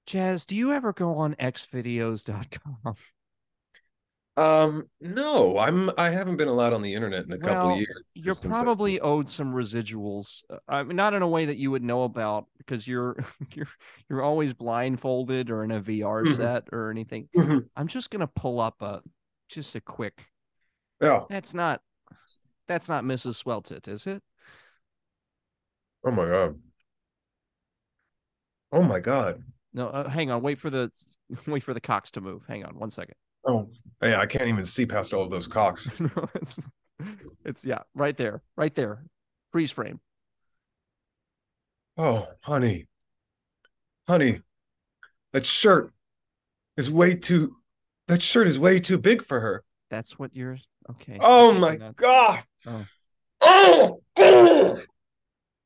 [0.06, 2.96] Jazz, do you ever go on xvideos.com?
[4.40, 7.78] Um, no, I'm I haven't been allowed on the internet in a couple Well, of
[7.80, 8.04] years.
[8.14, 10.44] You're probably owed some residuals.
[10.50, 13.18] uh, I mean, not in a way that you would know about because you're
[13.54, 13.68] you're
[14.10, 16.36] you're always blindfolded or in a VR Mhm.
[16.36, 17.28] set or anything.
[17.36, 17.68] Mhm.
[17.76, 19.02] I'm just gonna pull up a
[19.50, 20.24] just a quick.
[21.02, 21.26] Yeah.
[21.30, 21.82] That's not
[22.68, 23.34] that's not Mrs.
[23.44, 24.24] Swelltet, is it?
[26.04, 26.60] Oh my god.
[28.72, 29.44] Oh my god.
[29.74, 30.42] No, uh, hang on.
[30.42, 30.92] Wait for the
[31.48, 32.44] wait for the cocks to move.
[32.48, 33.16] Hang on one second.
[33.46, 33.70] Oh
[34.02, 35.90] yeah, I can't even see past all of those cocks.
[36.36, 36.70] It's,
[37.46, 39.06] it's yeah, right there, right there,
[39.54, 40.02] freeze frame.
[41.98, 42.88] Oh, honey.
[44.08, 44.42] Honey,
[45.32, 45.94] that shirt
[46.76, 47.56] is way too
[48.10, 49.64] that shirt is way too big for her.
[49.90, 50.58] That's what you're
[50.92, 51.18] okay.
[51.22, 52.44] Oh my now- god.
[52.66, 52.86] Oh.
[53.42, 54.82] Oh, oh,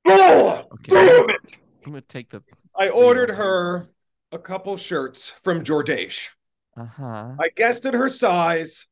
[0.05, 0.89] oh, Okay.
[0.91, 1.55] damn it.
[1.85, 2.43] I'm gonna take the
[2.75, 3.89] I ordered her
[4.31, 6.29] a couple shirts from Jordache.
[6.77, 7.31] Uh huh.
[7.39, 8.87] I guessed at her size,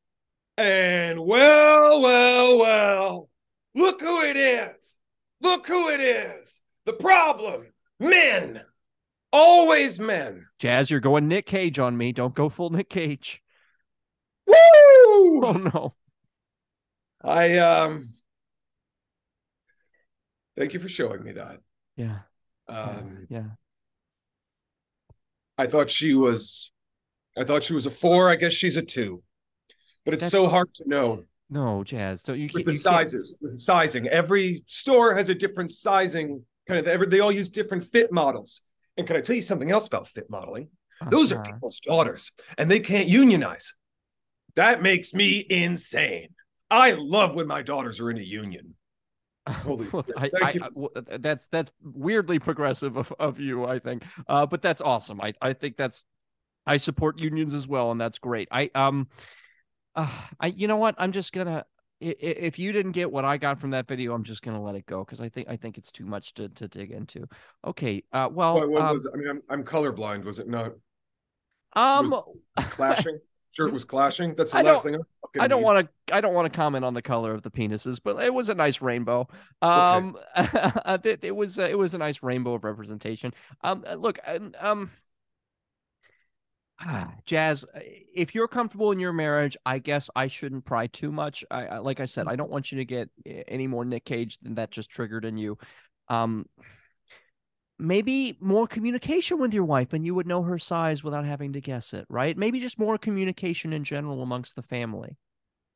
[0.57, 3.29] and well, well, well,
[3.75, 4.97] look who it is.
[5.41, 6.61] Look who it is.
[6.85, 7.67] The problem
[7.99, 8.61] men.
[9.33, 10.45] Always men.
[10.59, 12.11] Jazz, you're going Nick Cage on me.
[12.11, 13.41] Don't go full Nick Cage.
[14.45, 14.53] Woo!
[15.43, 15.95] Oh no.
[17.23, 18.13] I, um,
[20.57, 21.59] thank you for showing me that.
[21.95, 22.19] Yeah.
[22.67, 23.43] yeah, Um, yeah.
[25.57, 26.70] I thought she was,
[27.37, 28.29] I thought she was a four.
[28.29, 29.23] I guess she's a two.
[30.05, 31.23] But it's so hard to know.
[31.49, 32.23] No, Jazz.
[32.23, 34.07] Don't you with can't the you sizes, the sizing.
[34.07, 36.43] Every store has a different sizing.
[36.67, 38.61] Kind of, every, they all use different fit models.
[38.97, 40.69] And can I tell you something else about fit modeling?
[41.09, 41.51] Those are Uh-huh.
[41.53, 43.73] people's daughters, and they can't unionize.
[44.55, 46.29] That makes me insane.
[46.69, 48.75] I love when my daughters are in a union.
[49.49, 50.05] Holy Well.
[50.15, 50.49] I, I.
[50.61, 50.89] I- well,
[51.19, 54.03] that's that's weirdly progressive of, of you, I think.
[54.27, 55.19] Uh, but that's awesome.
[55.21, 56.05] I, I think that's
[56.65, 58.47] I support unions as well, and that's great.
[58.51, 59.07] I um,
[59.95, 60.95] uh, I you know what?
[60.97, 61.65] I'm just gonna
[62.01, 64.85] if you didn't get what I got from that video, I'm just gonna let it
[64.85, 67.27] go because I think I think it's too much to to dig into.
[67.65, 68.03] Okay.
[68.11, 69.07] Uh, well, What, what um, was?
[69.11, 70.23] I mean, I'm, I'm colorblind.
[70.23, 70.73] Was it not
[71.73, 72.11] um,
[72.55, 73.19] clashing?
[73.53, 74.33] Shirt was clashing.
[74.35, 74.95] That's the I last thing.
[75.37, 76.15] I, don't want to.
[76.15, 78.55] I don't want to comment on the color of the penises, but it was a
[78.55, 79.27] nice rainbow.
[79.61, 83.33] Um, it, it was uh, it was a nice rainbow of representation.
[83.61, 84.91] Um, uh, look, um, um,
[86.85, 87.79] ah, Jazz, uh,
[88.13, 91.43] if you're comfortable in your marriage, I guess I shouldn't pry too much.
[91.51, 94.05] I, I like I said, I don't want you to get uh, any more Nick
[94.05, 95.57] Cage than that just triggered in you.
[96.07, 96.45] Um,
[97.79, 101.61] maybe more communication with your wife and you would know her size without having to
[101.61, 102.37] guess it, right?
[102.37, 105.17] Maybe just more communication in general amongst the family,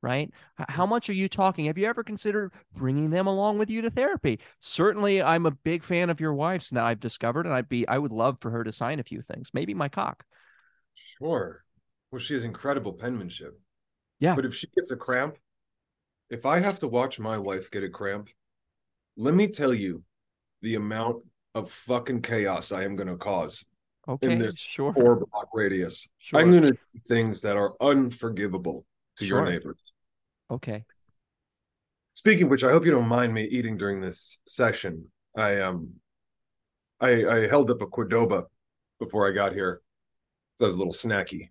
[0.04, 0.30] right?
[0.70, 1.66] How much are you talking?
[1.66, 4.40] Have you ever considered bringing them along with you to therapy?
[4.60, 6.86] Certainly, I'm a big fan of your wife's now.
[6.86, 9.50] I've discovered, and I'd be, I would love for her to sign a few things,
[9.54, 10.24] maybe my cock.
[10.96, 11.64] Sure.
[12.12, 13.60] Well, she has incredible penmanship.
[14.20, 14.36] Yeah.
[14.36, 15.38] But if she gets a cramp,
[16.30, 18.30] if I have to watch my wife get a cramp,
[19.18, 20.04] let me tell you
[20.62, 23.66] the amount of fucking chaos I am going to cause
[24.08, 26.08] Okay, this sure, four block radius.
[26.20, 26.40] sure.
[26.40, 26.78] I'm going to do
[27.08, 28.86] things that are unforgivable
[29.18, 29.94] to your neighbors.
[30.52, 30.84] Okay,
[32.14, 35.12] Speaking of which, I hope you don't mind me eating during this session.
[35.36, 35.94] I um,
[37.00, 38.46] I I held up a Cordoba
[39.00, 39.82] before I got here.
[40.60, 41.50] So I was a little snacky.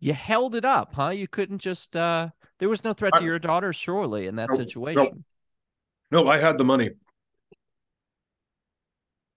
[0.00, 1.10] you held it up, huh?
[1.10, 1.94] You couldn't just.
[1.96, 4.58] uh There was no threat to your daughter, surely, in that nope.
[4.58, 5.24] situation.
[6.10, 6.90] No, I had the money.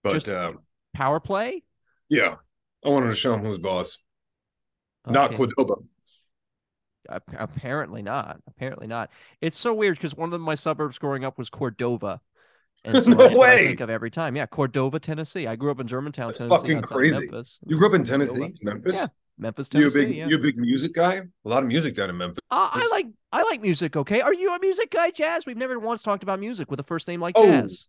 [0.03, 0.59] But Just- um,
[0.93, 1.63] Power play.
[2.09, 2.35] yeah,
[2.83, 3.97] I wanted to show him who's boss.
[5.07, 5.75] Not Cordoba.
[7.07, 8.39] Apparently not.
[8.47, 9.09] Apparently not.
[9.41, 12.21] It's so weird because one of my suburbs growing up was Cordova.
[12.85, 13.67] And so No what I way.
[13.67, 14.35] think of every time.
[14.35, 15.47] Yeah, Cordova, Tennessee.
[15.47, 16.55] I grew up in Germantown, That's Tennessee.
[16.55, 17.19] fucking crazy.
[17.27, 17.59] Memphis.
[17.65, 18.31] You grew up in Cordova.
[18.31, 18.95] Tennessee, Memphis.
[18.95, 20.05] Yeah, Memphis, you a Tennessee.
[20.05, 20.27] big, yeah.
[20.27, 21.15] you a big music guy?
[21.15, 22.39] A lot of music down in Memphis.
[22.51, 23.95] Uh, I like I like music.
[23.95, 25.45] Okay, are you a music guy, Jazz?
[25.45, 27.87] We've never once talked about music with a first name like Oh, Jazz.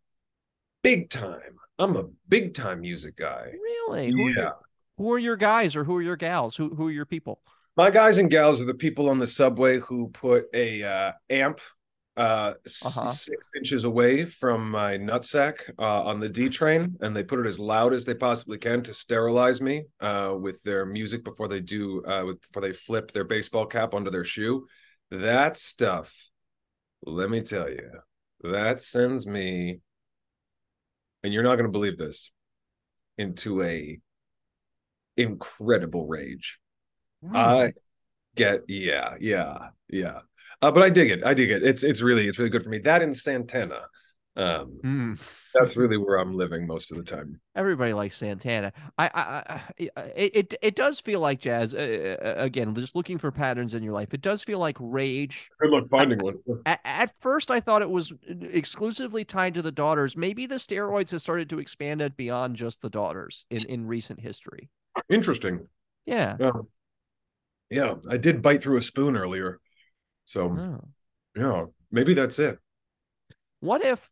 [0.83, 1.57] Big time.
[1.79, 3.53] I'm a big time music guy.
[3.53, 4.11] Really?
[4.11, 4.37] Who are, Yeah.
[4.37, 4.57] your,
[4.99, 6.57] who are your guys or who are your gals?
[6.57, 7.41] Who who are your people?
[7.77, 11.61] My guys and gals are the people on the subway who put a uh, amp
[12.21, 12.53] uh,
[12.85, 13.09] Uh-huh.
[13.09, 17.47] six inches away from my nutsack uh, on the D train, and they put it
[17.47, 21.61] as loud as they possibly can to sterilize me uh, with their music before they
[21.61, 24.67] do uh, with- before they flip their baseball cap onto their shoe.
[25.11, 26.15] That stuff,
[27.05, 27.91] let me tell you,
[28.43, 29.81] that sends me,
[31.23, 32.31] and you're not going to believe this,
[33.19, 33.99] into a
[35.17, 36.59] incredible rage.
[37.35, 37.73] I
[38.35, 40.21] get yeah, yeah, yeah.
[40.63, 41.25] Uh, but I dig it.
[41.25, 41.63] I dig it.
[41.63, 42.79] It's it's really it's really good for me.
[42.79, 43.83] That in Santana.
[44.37, 45.15] Um, Hmm.
[45.55, 47.41] that's really where I'm living most of the time.
[47.57, 48.73] Everybody likes Santana.
[48.97, 49.61] I, I,
[49.97, 51.75] I it, it, does feel like jazz.
[51.75, 54.15] Uh, uh, again, just looking for patterns in your life.
[54.15, 55.51] It does feel like rage.
[55.61, 56.37] Good luck finding one.
[56.67, 60.17] At, at first, I thought it was exclusively tied to the daughters.
[60.17, 64.21] Maybe the steroids have started to expand it beyond just the daughters in in recent
[64.21, 64.71] history.
[65.09, 65.67] Interesting.
[66.07, 66.37] Yeah.
[66.39, 66.53] Yeah.
[67.69, 69.61] Yeah, I did bite through a spoon earlier.
[70.25, 70.81] So Oh.
[71.37, 72.59] yeah, maybe that's it.
[73.61, 74.11] What if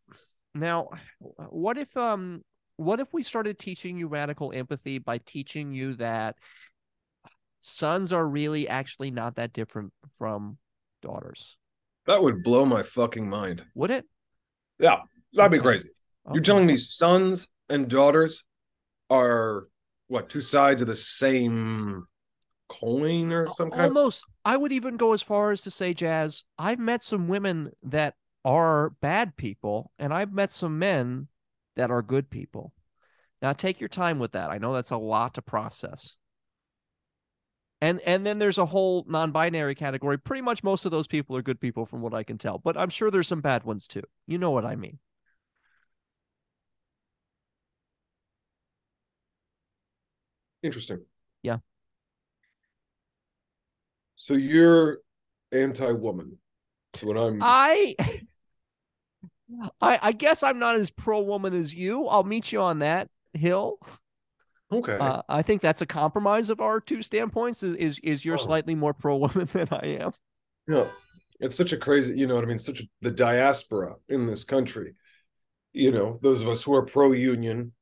[0.53, 0.89] now?
[1.19, 2.43] What if um?
[2.77, 6.37] What if we started teaching you radical empathy by teaching you that
[7.59, 10.57] sons are really actually not that different from
[11.01, 11.57] daughters?
[12.05, 13.65] That would blow my fucking mind.
[13.75, 14.05] Would it?
[14.79, 15.01] Yeah,
[15.33, 15.63] that'd be Okay.
[15.63, 15.89] crazy.
[16.31, 18.43] You're telling me sons and daughters
[19.09, 19.67] are
[20.07, 22.05] what two sides of the same
[22.69, 23.83] coin or some kind?
[23.83, 24.25] Almost.
[24.45, 28.15] I would even go as far as to say, Jazz, I've met some women that
[28.45, 31.27] are bad people, and I've met some men
[31.75, 32.73] that are good people.
[33.41, 34.51] Now take your time with that.
[34.51, 36.15] I know that's a lot to process.
[37.81, 40.17] And and then there's a whole non-binary category.
[40.17, 42.77] Pretty much most of those people are good people from what I can tell, but
[42.77, 44.03] I'm sure there's some bad ones too.
[44.27, 44.99] You know what I mean.
[50.61, 51.05] Interesting.
[51.41, 51.59] Yeah.
[54.21, 54.99] So you're
[55.53, 56.37] anti-woman.
[56.95, 57.95] So when I'm I
[59.81, 62.05] I I guess I'm not as pro woman as you.
[62.07, 63.79] I'll meet you on that hill.
[64.71, 67.63] okay, Uh, I think that's a compromise of our two standpoints.
[67.63, 68.37] Is is, is you're Oh.
[68.37, 70.11] slightly more pro woman than I am?
[70.67, 70.87] yeah,
[71.39, 72.59] it's such a crazy, you know what I mean?
[72.59, 74.95] Such a, the diaspora in this country.
[75.73, 77.73] You know, those of us who are pro-union,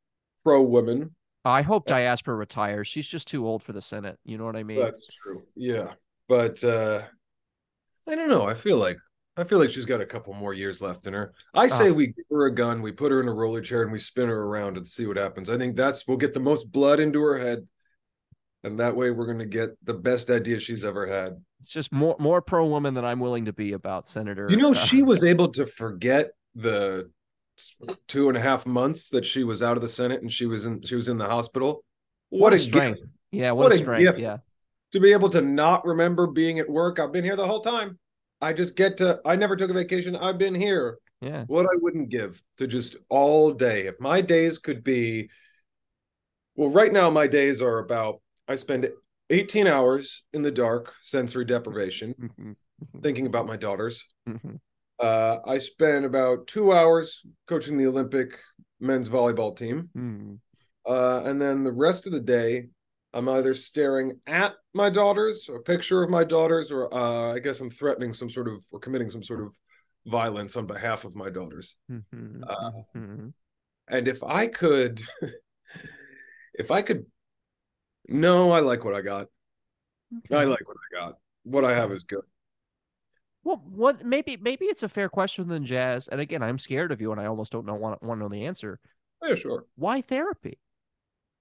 [0.44, 1.16] pro-women.
[1.46, 2.88] I hope diaspora retires.
[2.88, 4.20] She's just too old for the Senate.
[4.26, 4.80] You know what I mean?
[4.80, 5.44] That's true.
[5.56, 5.94] Yeah,
[6.28, 7.04] but uh
[8.10, 8.46] I don't know.
[8.48, 8.98] I feel like
[9.36, 11.34] I feel like she's got a couple more years left in her.
[11.54, 11.94] I say Ah.
[11.94, 14.30] we give her a gun, we put her in a roller chair, and we spin
[14.30, 15.50] her around and see what happens.
[15.50, 17.68] I think that's we'll get the most blood into her head,
[18.64, 21.36] and that way we're gonna get the best idea she's ever had.
[21.60, 24.48] It's just more more pro woman than I'm willing to be about Senator.
[24.50, 27.12] You know, uh, she was able to forget the
[28.08, 30.66] two and a half months that she was out of the Senate and she was
[30.66, 31.84] in she was in the hospital.
[32.30, 33.00] what a gift strength.
[33.32, 34.02] Yeah, what, What a a strength.
[34.04, 34.20] gift.
[34.20, 34.38] Yeah.
[34.98, 37.00] To be able to not remember being at work.
[37.00, 38.00] I've been here the whole time.
[38.42, 39.20] I just get to.
[39.26, 40.16] I never took a vacation.
[40.16, 40.98] I've been here.
[41.22, 41.46] Yeah.
[41.48, 43.88] What I wouldn't give to just all day.
[43.88, 45.30] If my days could be,
[46.56, 48.22] well, right now my days are about.
[48.48, 48.90] I spend
[49.30, 52.56] 18 hours in the dark, sensory deprivation,
[53.02, 54.06] thinking about my daughters.
[54.28, 54.60] Mhm.
[55.00, 58.40] Uh, I spend about two hours coaching the Olympic
[58.80, 59.90] men's volleyball team.
[59.96, 60.40] Mhm.
[60.86, 62.70] Uh, and then the rest of the day,
[63.14, 67.62] I'm either staring at my daughters, a picture of my daughters, or uh, I guess
[67.62, 69.54] I'm threatening some sort of or committing some sort of
[70.06, 71.76] violence on behalf of my daughters.
[71.92, 72.44] Mhm.
[72.48, 73.34] Uh, Mhm.
[73.90, 75.02] And if I could,
[76.54, 77.06] if I could,
[78.10, 79.28] no, I like what I got.
[80.32, 81.20] I like what I got.
[81.44, 82.24] What I have is good.
[83.44, 86.10] Well, what maybe maybe it's a fair question then, Jazz.
[86.10, 88.30] And again, I'm scared of you, and I almost don't know want want to know
[88.30, 88.80] the answer.
[89.24, 89.66] Yeah, sure.
[89.76, 90.60] Why therapy?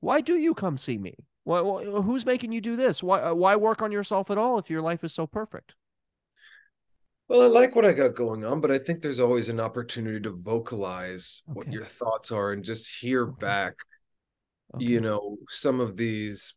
[0.01, 1.17] Why do you come see me?
[1.47, 3.05] Why, who's making you do this?
[3.05, 5.77] Why uh, why work on yourself at all if your life is so perfect?
[7.29, 10.21] Well, I like what I got going on, but I think there's always an opportunity
[10.21, 13.47] to vocalize what your thoughts are and just hear Okay.
[13.47, 13.75] back
[14.75, 14.85] Okay.
[14.85, 16.55] you know some of these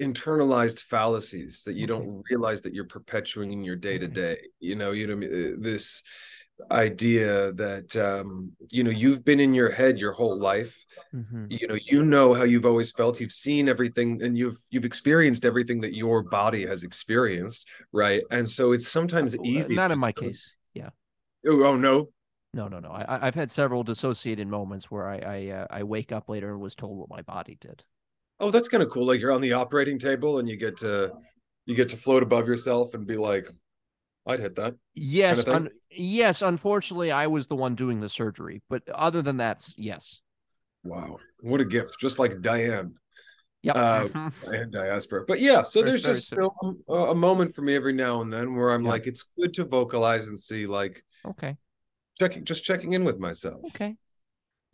[0.00, 2.04] internalized fallacies that you Okay.
[2.04, 4.38] don't realize that you're perpetuating in your day to day.
[4.60, 6.02] you know you know uh, this
[6.70, 11.46] idea that um you know you've been in your head your whole life Mhm.
[11.50, 15.44] you know you know how you've always felt you've seen everything and you've you've experienced
[15.44, 20.12] everything that your body has experienced right and so it's sometimes easy Not in my
[20.12, 20.52] case.
[20.74, 20.90] Yeah.
[21.46, 22.08] oh, oh no
[22.54, 22.90] No, no, no.
[22.90, 26.52] I, I- I've had several dissociated moments where I I, uh, I wake up later
[26.52, 27.82] and was told what my body did.
[28.40, 31.12] oh that's kind of cool like you're on the operating table and you get to
[31.66, 33.46] you get to float above yourself and be like
[34.26, 35.54] i'd hit that Yes, thing?
[35.54, 36.42] un- yes.
[36.42, 40.20] Unfortunately, I was the one doing the surgery, but other than that, yes.
[40.84, 41.98] Wow, what a gift!
[41.98, 42.94] Just like Diane.
[43.62, 45.24] Yeah, Uh, and diaspora.
[45.26, 48.30] But yeah, so there's just you know, a, a moment for me every now and
[48.30, 51.56] then where I'm like, it's good to vocalize and see like okay.
[52.18, 53.62] checking, just checking in with myself.
[53.68, 53.96] Okay.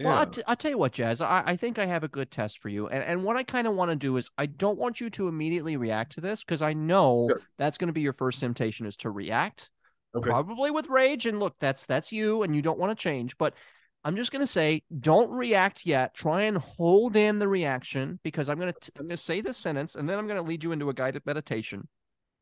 [0.01, 0.07] Yeah.
[0.09, 1.21] Well, I'll, t- I'll tell you what, Jazz.
[1.21, 2.89] I, I think I have a good test for you.
[2.89, 5.29] And, and what I kind of want to do is I don't want you to
[5.29, 7.43] immediately react to this because I know Sure.
[7.59, 9.71] that's going to be your first temptation is to react.
[10.17, 10.29] okay.
[10.29, 13.55] probably with rage and look that's that's you and you don't want to change but
[14.03, 18.49] i'm just going to say don't react yet try and hold in the reaction because
[18.49, 20.65] i'm going to i'm going to say this sentence and then i'm going to lead
[20.65, 21.87] you into a guided meditation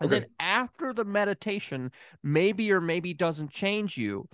[0.01, 1.91] and then after the meditation
[2.23, 4.27] maybe or maybe doesn't change you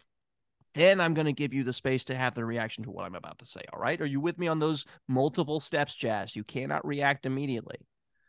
[0.75, 3.14] then i'm going to give you the space to have the reaction to what i'm
[3.14, 6.45] about to say all right are you with me on those multiple steps jazz you
[6.45, 7.77] cannot react immediately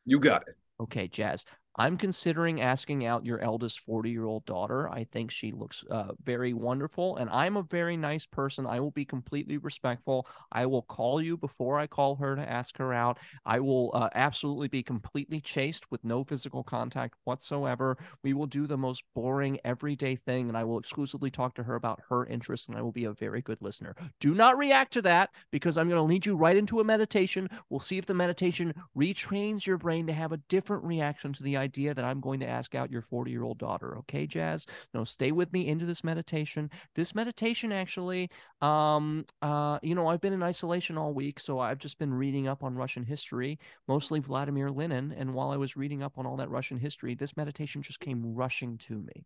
[0.05, 0.55] You got it.
[0.79, 1.45] Okay, Jazz.
[1.77, 4.89] I'm considering asking out your eldest 40 year old daughter.
[4.89, 8.65] I think she looks uh, very wonderful, and I'm a very nice person.
[8.65, 10.27] I will be completely respectful.
[10.51, 13.17] I will call you before I call her to ask her out.
[13.45, 17.97] I will uh, absolutely be completely chaste with no physical contact whatsoever.
[18.23, 21.75] We will do the most boring, everyday thing, and I will exclusively talk to her
[21.75, 23.95] about her interests, and I will be a very good listener.
[24.21, 27.49] Do not react to that because I'm going to lead you right into a meditation.
[27.69, 31.57] We'll see if the meditation retrains your brain to have a different reaction to the
[31.57, 33.97] idea that I'm going to ask out your 40 year old daughter.
[33.99, 34.65] Okay, Jazz?
[34.93, 36.69] No, stay with me into this meditation.
[36.95, 38.29] This meditation actually,
[38.61, 42.47] um, uh, you know, I've been in isolation all week, so I've just been reading
[42.47, 45.13] up on Russian history, mostly Vladimir Lenin.
[45.17, 48.35] And while I was reading up on all that Russian history, this meditation just came
[48.35, 49.25] rushing to me.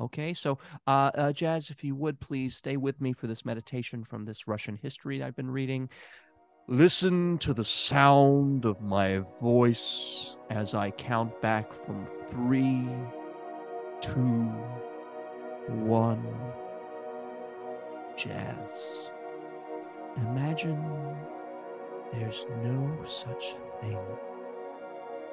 [0.00, 4.04] Okay, so uh, uh, Jazz, if you would please stay with me for this meditation
[4.04, 5.90] from this Russian history I've been reading.
[6.70, 12.86] Listen to the sound of my voice as I count back from three,
[14.00, 14.44] two,
[15.66, 16.24] one.
[18.16, 19.00] Jazz.
[20.28, 20.80] Imagine
[22.12, 23.98] there's no such thing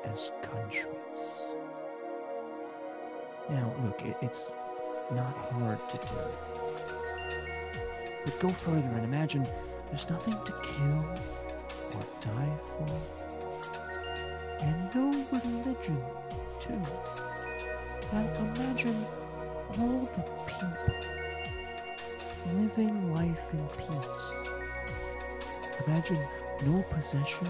[0.05, 0.87] as countries.
[3.51, 4.51] Now, look, it, it's
[5.11, 6.07] not hard to do.
[8.25, 9.47] But go further and imagine
[9.89, 11.05] there's nothing to kill
[11.95, 12.87] or die for.
[14.59, 16.01] And no religion,
[16.59, 16.81] too.
[18.13, 19.05] Now imagine
[19.79, 21.07] all the people
[22.55, 24.19] living life in peace.
[25.85, 26.19] Imagine
[26.65, 27.49] no possessions.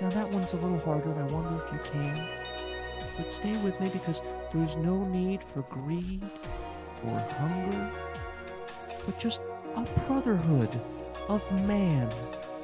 [0.00, 2.28] Now that one's a little harder, and I wonder if you can.
[3.16, 6.22] But stay with me because there's no need for greed
[7.06, 7.90] or hunger,
[9.04, 9.40] but just
[9.76, 10.80] a brotherhood
[11.28, 12.08] of man,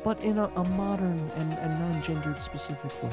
[0.04, 3.10] but in a, a modern and, and non gendered specific way.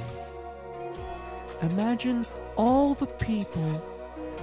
[1.62, 2.26] Imagine
[2.56, 3.82] all the people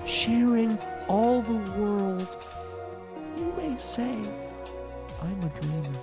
[0.06, 0.78] sharing
[1.08, 2.26] all the world.
[3.36, 4.18] You may say,
[5.22, 5.98] I'm a dreamer,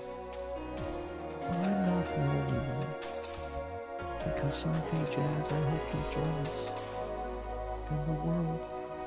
[1.40, 2.88] but I'm not the only one.
[4.24, 6.72] Because someday, Jazz, I hope you'll join us.
[7.90, 8.60] And the world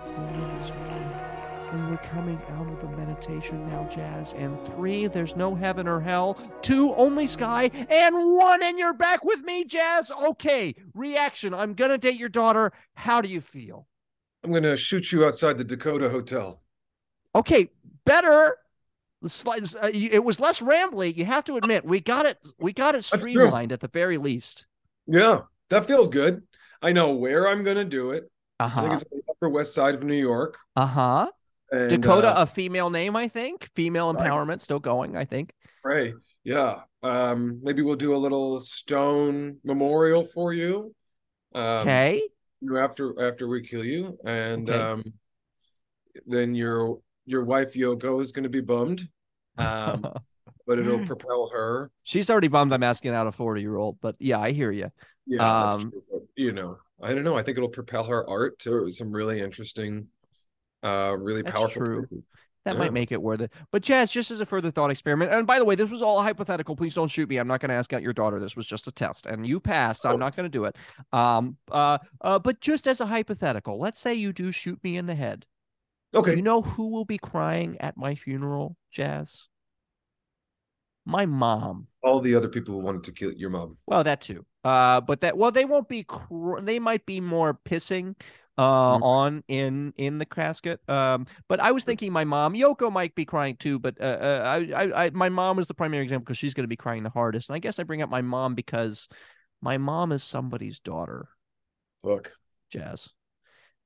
[0.04, 1.33] will live as one.
[1.74, 4.32] And we're coming out of the meditation now, Jazz.
[4.34, 6.38] And three, there's no heaven or hell.
[6.62, 7.68] Two, only sky.
[7.88, 10.12] And one, and you're back with me, Jazz.
[10.12, 11.52] Okay, reaction.
[11.52, 12.72] I'm going to date your daughter.
[12.94, 13.88] How do you feel?
[14.44, 16.60] I'm gonna shoot you outside the Dakota Hotel.
[17.34, 17.70] Okay,
[18.04, 18.58] better.
[19.24, 21.16] Uh, it was less rambly.
[21.16, 22.38] You have to admit, we got it.
[22.60, 24.66] We got it streamlined at the very least.
[25.06, 26.42] Yeah, that feels good.
[26.82, 28.30] I know where I'm gonna do it.
[28.60, 28.92] Uh I think huh.
[28.92, 30.58] it's on the Upper West Side of New York.
[30.76, 31.30] Uh huh.
[31.74, 33.68] And, Dakota, uh, a female name, I think.
[33.74, 34.30] Female Right.
[34.30, 35.52] empowerment still going, I think.
[35.84, 36.14] Right.
[36.44, 36.82] Yeah.
[37.02, 40.94] Um, maybe we'll do a little stone memorial for you.
[41.54, 42.28] Um, Okay.
[42.60, 44.78] you after after we kill you, and Okay.
[44.80, 45.02] um,
[46.26, 49.08] then your your wife Yoko is going to be bummed,
[49.58, 50.02] um,
[50.66, 51.90] but it'll propel her.
[52.02, 54.90] She's already bummed I'm asking out a 40 year old, but yeah, I hear you.
[55.26, 56.02] Yeah, that's Um, true.
[56.10, 57.36] But, you know, I don't know.
[57.36, 60.08] I think it'll propel her art to some really interesting,
[60.84, 61.84] uh, really That's powerful.
[61.84, 62.08] true.
[62.64, 62.78] That Yeah.
[62.78, 63.52] might make it worth it.
[63.72, 66.22] But Jazz, just as a further thought experiment, and by the way, this was all
[66.22, 66.74] hypothetical.
[66.76, 67.36] Please don't shoot me.
[67.36, 68.40] I'm not going to ask out your daughter.
[68.40, 70.06] This was just a test, and you passed.
[70.06, 70.10] Oh.
[70.10, 70.76] I'm not going to do it.
[71.12, 71.56] Um.
[71.70, 71.98] Uh.
[72.22, 72.38] Uh.
[72.38, 75.44] But just as a hypothetical, let's say you do shoot me in the head.
[76.14, 76.36] Okay.
[76.36, 79.48] You know who will be crying at my funeral, Jazz?
[81.04, 81.88] My mom.
[82.02, 83.76] All the other people who wanted to kill your mom.
[83.86, 84.46] Well, that too.
[84.62, 86.04] Uh, but that well, they won't be.
[86.04, 88.14] Cr- they might be more pissing
[88.56, 89.02] uh Mm.
[89.02, 90.80] on in in the casket.
[90.88, 93.78] Um, but I was thinking my mom, Yoko, might be crying too.
[93.78, 96.64] But uh, uh I, I, I, my mom was the primary example because she's going
[96.64, 97.48] to be crying the hardest.
[97.48, 99.08] And I guess I bring up my mom because
[99.60, 101.28] my mom is somebody's daughter,
[102.02, 102.32] Fuck.
[102.70, 103.08] Jazz.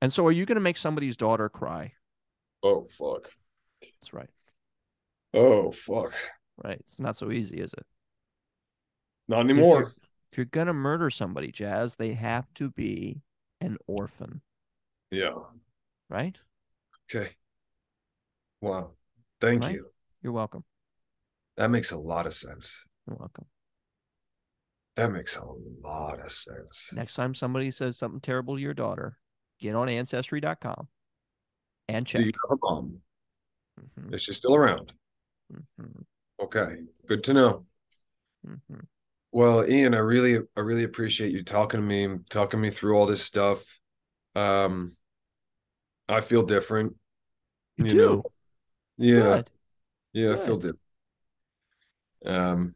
[0.01, 1.93] And so, are you going to make somebody's daughter cry?
[2.61, 3.31] Oh fuck.
[3.81, 4.29] That's right.
[5.33, 6.13] Oh fuck.
[6.63, 6.77] Right.
[6.81, 7.85] It's not so easy, is it?
[9.27, 9.79] Not If anymore.
[9.79, 9.91] you're-
[10.31, 13.21] If you're gonna murder somebody, Jazz, they have to be
[13.61, 14.41] an orphan,
[15.11, 15.31] Yeah.
[16.09, 16.37] right?
[17.09, 17.31] Okay.
[18.61, 18.91] Wow.
[19.41, 19.75] Thank Right.
[19.75, 19.87] you.
[20.21, 20.63] You're welcome.
[21.57, 22.85] That makes a lot of sense.
[23.07, 23.45] You're welcome.
[24.95, 25.45] That makes a
[25.81, 26.91] lot of sense.
[26.93, 29.17] Next time somebody says something terrible to your daughter,
[29.59, 30.87] get on ancestry.com
[31.87, 32.21] and check.
[32.21, 33.01] Do you know her mom?
[33.79, 34.93] Mhm, Is she still around?
[35.51, 36.05] mhm,
[36.41, 36.83] Okay.
[37.07, 37.65] Good to know.
[38.45, 38.87] mhm.
[39.31, 43.05] Well, Ian, I really I really appreciate you talking to me, talking me through all
[43.05, 43.79] this stuff.
[44.35, 44.97] Um
[46.09, 46.95] I feel different.
[47.77, 47.97] You, You do.
[47.97, 48.23] know,
[48.97, 49.21] Yeah.
[49.35, 49.49] Good.
[50.13, 50.79] Yeah, I feel different.
[52.25, 52.75] Um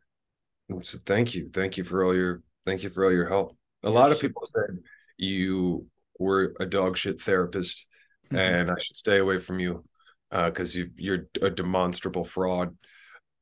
[0.81, 1.49] so thank you.
[1.53, 3.57] Thank you for all your thank you for all your help.
[3.84, 4.79] A lot of people said
[5.17, 5.88] you
[6.19, 7.88] were a dog shit therapist
[8.31, 8.38] Mhm.
[8.38, 9.84] and I should stay away from you
[10.31, 12.77] uh because you you're a demonstrable fraud.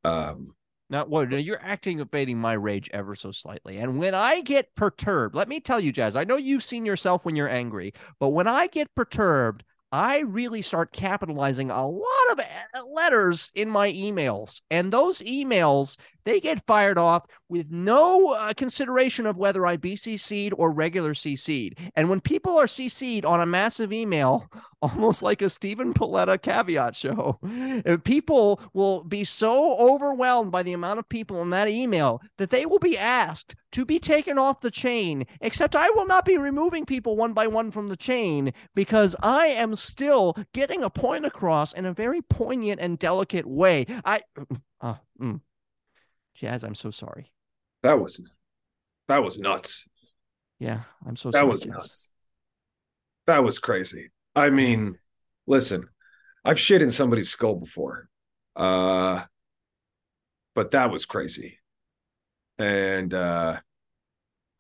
[0.04, 0.56] Um
[0.90, 1.30] Now, what?
[1.30, 3.78] Now you're activating my rage ever so slightly.
[3.78, 7.24] And when I get perturbed, let me tell you, Jazz, I know you've seen yourself
[7.26, 12.40] when you're angry, but when I get perturbed, I really start capitalizing a lot of
[12.40, 14.62] uh, letters in my emails.
[14.72, 20.54] And those emails, they get fired off with no uh, consideration of whether I BCC'd
[20.58, 21.78] or regular CC'd.
[21.96, 24.50] And when people are CC'd on a massive email,
[24.82, 27.38] almost like a Stephen Paletta caveat show,
[27.86, 32.50] uh, people will be so overwhelmed by the amount of people in that email that
[32.50, 36.38] they will be asked to be taken off the chain, except I will not be
[36.38, 41.26] removing people one by one from the chain because I am still getting a point
[41.26, 43.86] across in a very poignant and delicate way.
[44.06, 44.22] I,
[44.82, 45.42] uh, mm.
[46.36, 47.32] Jazz, I'm so sorry.
[47.84, 48.22] that was
[49.08, 49.88] that was nuts.
[50.60, 51.52] Yeah, I'm so That sorry.
[51.52, 51.70] was Jazz.
[51.70, 52.10] nuts.
[53.28, 54.12] That was crazy.
[54.36, 54.98] I mean,
[55.48, 55.88] listen,
[56.46, 58.10] I've shit in somebody's skull before.
[58.56, 59.24] Uh
[60.56, 61.60] but that was crazy.
[62.58, 63.60] And uh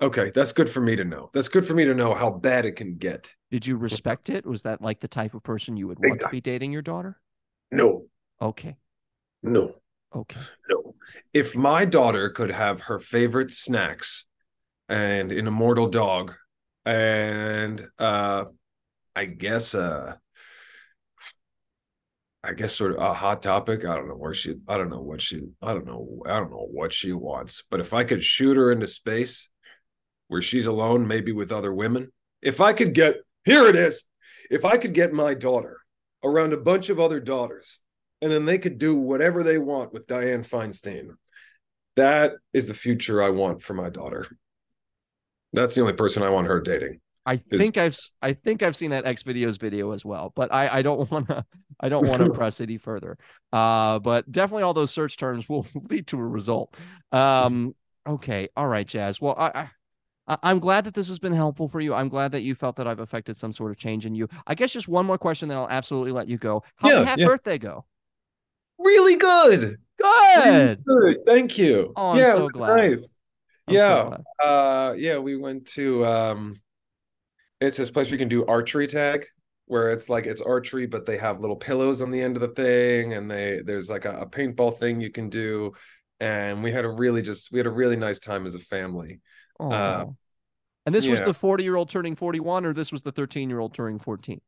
[0.01, 1.29] okay, that's good for me to know.
[1.33, 3.33] That's good for me to know how bad it can get.
[3.51, 4.45] Did you respect it?
[4.45, 7.19] Was that like the type of person you would want to be dating your daughter?
[7.71, 8.05] No,
[8.41, 8.75] Okay.
[9.43, 9.75] no,
[10.15, 10.39] Okay.
[10.69, 10.95] no.
[11.33, 14.25] If my daughter could have her favorite snacks
[14.89, 16.33] and an immortal dog
[16.85, 18.45] and uh
[19.15, 20.15] I guess uh
[22.43, 23.85] I guess sort of a hot topic.
[23.85, 26.51] I don't know where she I don't know what she I don't know I don't
[26.51, 27.63] know what she wants.
[27.69, 29.49] But if I could shoot her into space
[30.27, 32.11] where she's alone, maybe with other women,
[32.41, 34.03] if I could get here it is.
[34.49, 35.77] If I could get my daughter
[36.23, 37.79] around a bunch of other daughters
[38.21, 41.15] and then they could do whatever they want with Dianne Feinstein,
[41.95, 44.27] that is the future I want for my daughter.
[45.53, 47.01] That's the only person I want her dating.
[47.25, 50.79] I think I've I think I've seen that X videos video as well, but I
[50.79, 51.45] I don't want to
[51.79, 53.17] I don't want to press any further.
[53.53, 56.75] Uh, but definitely all those search terms will lead to a result.
[57.11, 57.75] Um,
[58.07, 59.21] okay, all right, Jazz.
[59.21, 59.47] Well, I.
[59.47, 59.69] I
[60.43, 61.93] I'm glad that this has been helpful for you.
[61.93, 64.29] I'm glad that you felt that I've affected some sort of change in you.
[64.47, 66.63] I guess just one more question, then I'll absolutely let you go.
[66.75, 67.25] How did Yeah, half yeah.
[67.25, 67.85] birthday go?
[68.77, 69.77] Really good.
[69.97, 70.83] Good.
[70.85, 71.17] Good.
[71.25, 71.91] Thank you.
[71.95, 72.75] Oh, I'm yeah, so it was glad.
[72.77, 73.13] nice.
[73.67, 74.03] I'm so yeah.
[74.39, 74.47] glad.
[74.47, 76.61] uh yeah, we went to um
[77.61, 79.25] it's this place where you can do archery tag
[79.67, 82.49] where it's like it's archery, but they have little pillows on the end of the
[82.49, 85.71] thing, and they there's like a, a paintball thing you can do.
[86.19, 89.21] And we had a really just we had a really nice time as a family.
[89.59, 90.15] Uh, Oh.
[90.85, 93.59] and this was the 40 year old turning 41, or this was the 13 year
[93.59, 94.41] old turning 14?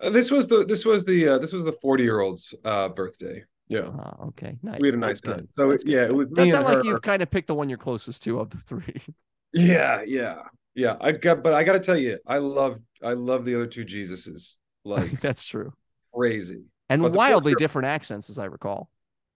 [0.00, 2.88] Uh, this was the this was the uh this was the 40 year old's uh
[2.88, 3.44] birthday.
[3.68, 3.82] Yeah.
[3.82, 4.80] Oh, okay, nice.
[4.80, 5.36] We had a nice That's time.
[5.36, 5.48] good.
[5.52, 6.10] So That's yeah, good.
[6.10, 8.50] it was Does sound like you've kind of picked the one you're closest to of
[8.50, 9.00] the three.
[9.52, 10.42] Yeah, yeah,
[10.74, 10.96] yeah.
[11.00, 13.84] I got, but I got to tell you, I love, I love the other two
[13.84, 15.72] Jesuses like That's true.
[16.14, 16.62] crazy.
[16.88, 18.90] And But wildly different accents, as I recall.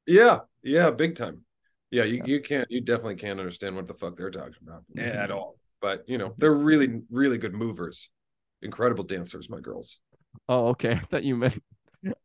[0.06, 1.42] Yeah, yeah, big time.
[1.90, 2.24] Yeah, you Yeah.
[2.26, 5.34] you can't, you definitely can't understand what the fuck they're talking about at Mhm.
[5.34, 5.56] all.
[5.80, 8.10] But you know, they're really, really good movers,
[8.62, 9.48] incredible dancers.
[9.48, 10.00] My girls.
[10.48, 10.92] Oh, okay.
[11.02, 11.62] I thought you meant.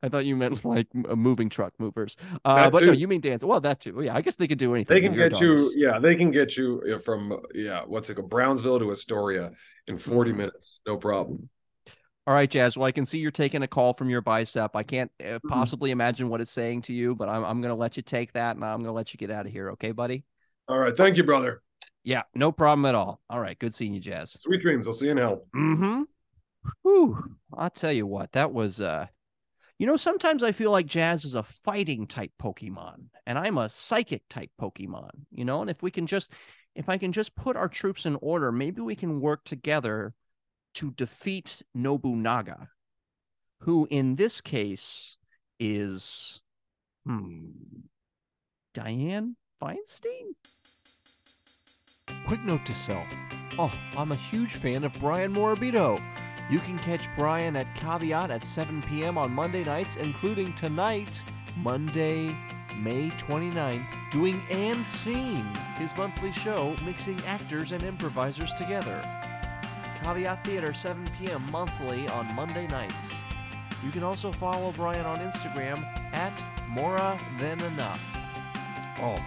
[0.04, 2.18] I thought you meant like uh, moving truck movers.
[2.46, 3.44] Uh, but no, you mean dance.
[3.44, 4.02] Well, that too.
[4.02, 4.96] Yeah, I guess they could do anything.
[4.96, 8.80] They can get you, yeah, they can get you from yeah, what's it called, Brownsville
[8.80, 9.52] to Astoria
[9.88, 10.36] in 40 Mhm.
[10.38, 11.50] minutes, no problem.
[12.28, 12.78] All right, Jazz.
[12.78, 14.76] Well, I can see you're taking a call from your bicep.
[14.76, 15.48] I can't uh, Mm-hmm.
[15.48, 18.56] possibly imagine what it's saying to you, but I'm I'm gonna let you take that,
[18.56, 19.72] and I'm gonna let you get out of here.
[19.72, 20.24] Okay, buddy?
[20.68, 21.62] All right, thank you, brother.
[22.04, 23.20] Yeah, no problem at all.
[23.30, 24.36] All right, good seeing you, Jazz.
[24.40, 24.86] Sweet dreams.
[24.88, 25.46] I'll see you in hell.
[25.56, 26.04] Mm-hmm.
[26.84, 27.18] Whew.
[27.54, 29.08] I'll tell you what, that was uh
[29.80, 33.70] you know, sometimes I feel like Jazz is a fighting type Pokemon, and I'm a
[33.70, 36.34] psychic type Pokemon, you know, and if we can just
[36.76, 40.14] if I can just put our troops in order, maybe we can work together
[40.76, 42.70] to defeat Nobunaga,
[43.62, 45.18] who in this case
[45.60, 46.42] is
[47.06, 47.50] hmm
[48.76, 50.36] Dianne Feinstein?
[52.30, 53.08] quick note to self.
[53.58, 56.00] Oh, I'm a huge fan of Brian Morabito.
[56.50, 59.20] You can catch Brian at Caveat at 7 p.m.
[59.20, 61.24] on Monday nights, including tonight,
[61.58, 62.36] Monday,
[62.82, 65.46] May 29th, doing And Scene,
[65.78, 69.00] his monthly show mixing actors and improvisers together.
[70.04, 71.44] Caveat Theater, 7 p.m.
[71.52, 73.12] monthly on Monday nights.
[73.86, 75.84] You can also follow Brian on Instagram
[76.14, 76.34] at
[76.68, 78.18] Mora Than Enough.
[79.02, 79.24] Oh,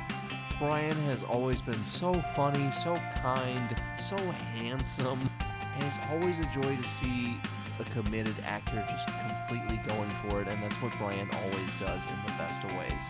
[0.58, 4.16] Brian has always been so funny, so kind, so
[4.56, 5.30] handsome,
[5.74, 7.36] and it's always a joy to see
[7.80, 12.16] a committed actor just completely going for it, and that's what Brian always does in
[12.26, 13.02] the best of ways.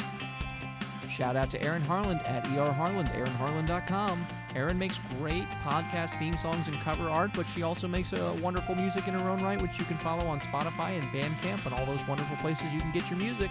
[1.13, 4.27] Shout out to Erin Harland at ER Harland, erinharland.com.
[4.55, 8.75] Erin makes great podcast theme songs and cover art, but she also makes a wonderful
[8.75, 11.85] music in her own right, which you can follow on Spotify and Bandcamp and all
[11.85, 13.51] those wonderful places you can get your music.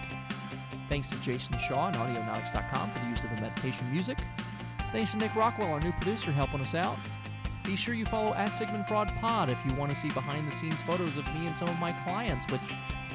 [0.90, 4.18] Thanks to Jason Shaw and Audionautix.com for the use of the meditation music.
[4.92, 6.98] Thanks to Nick Rockwell, our new producer, helping us out.
[7.72, 10.54] Be sure you follow at Sigmund Fraud Pod if you want to see behind the
[10.58, 12.60] scenes photos of me and some of my clients, which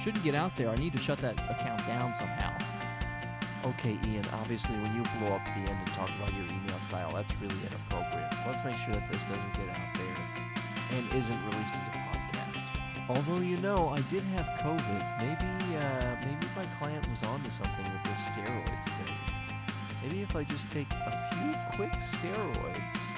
[0.00, 0.70] shouldn't get out there.
[0.70, 2.56] I need to shut that account down somehow.
[3.68, 6.80] Okay, Ian, obviously when you blow up at the end and talk about your email
[6.88, 8.32] style, that's really inappropriate.
[8.32, 10.16] So let's make sure that this doesn't get out there
[10.96, 12.64] and isn't released as a podcast.
[13.12, 15.02] Although, you know, I did have COVID.
[15.20, 19.20] Maybe, uh, maybe my client was onto something with this steroids thing.
[20.00, 23.15] Maybe if I just take a few quick steroids,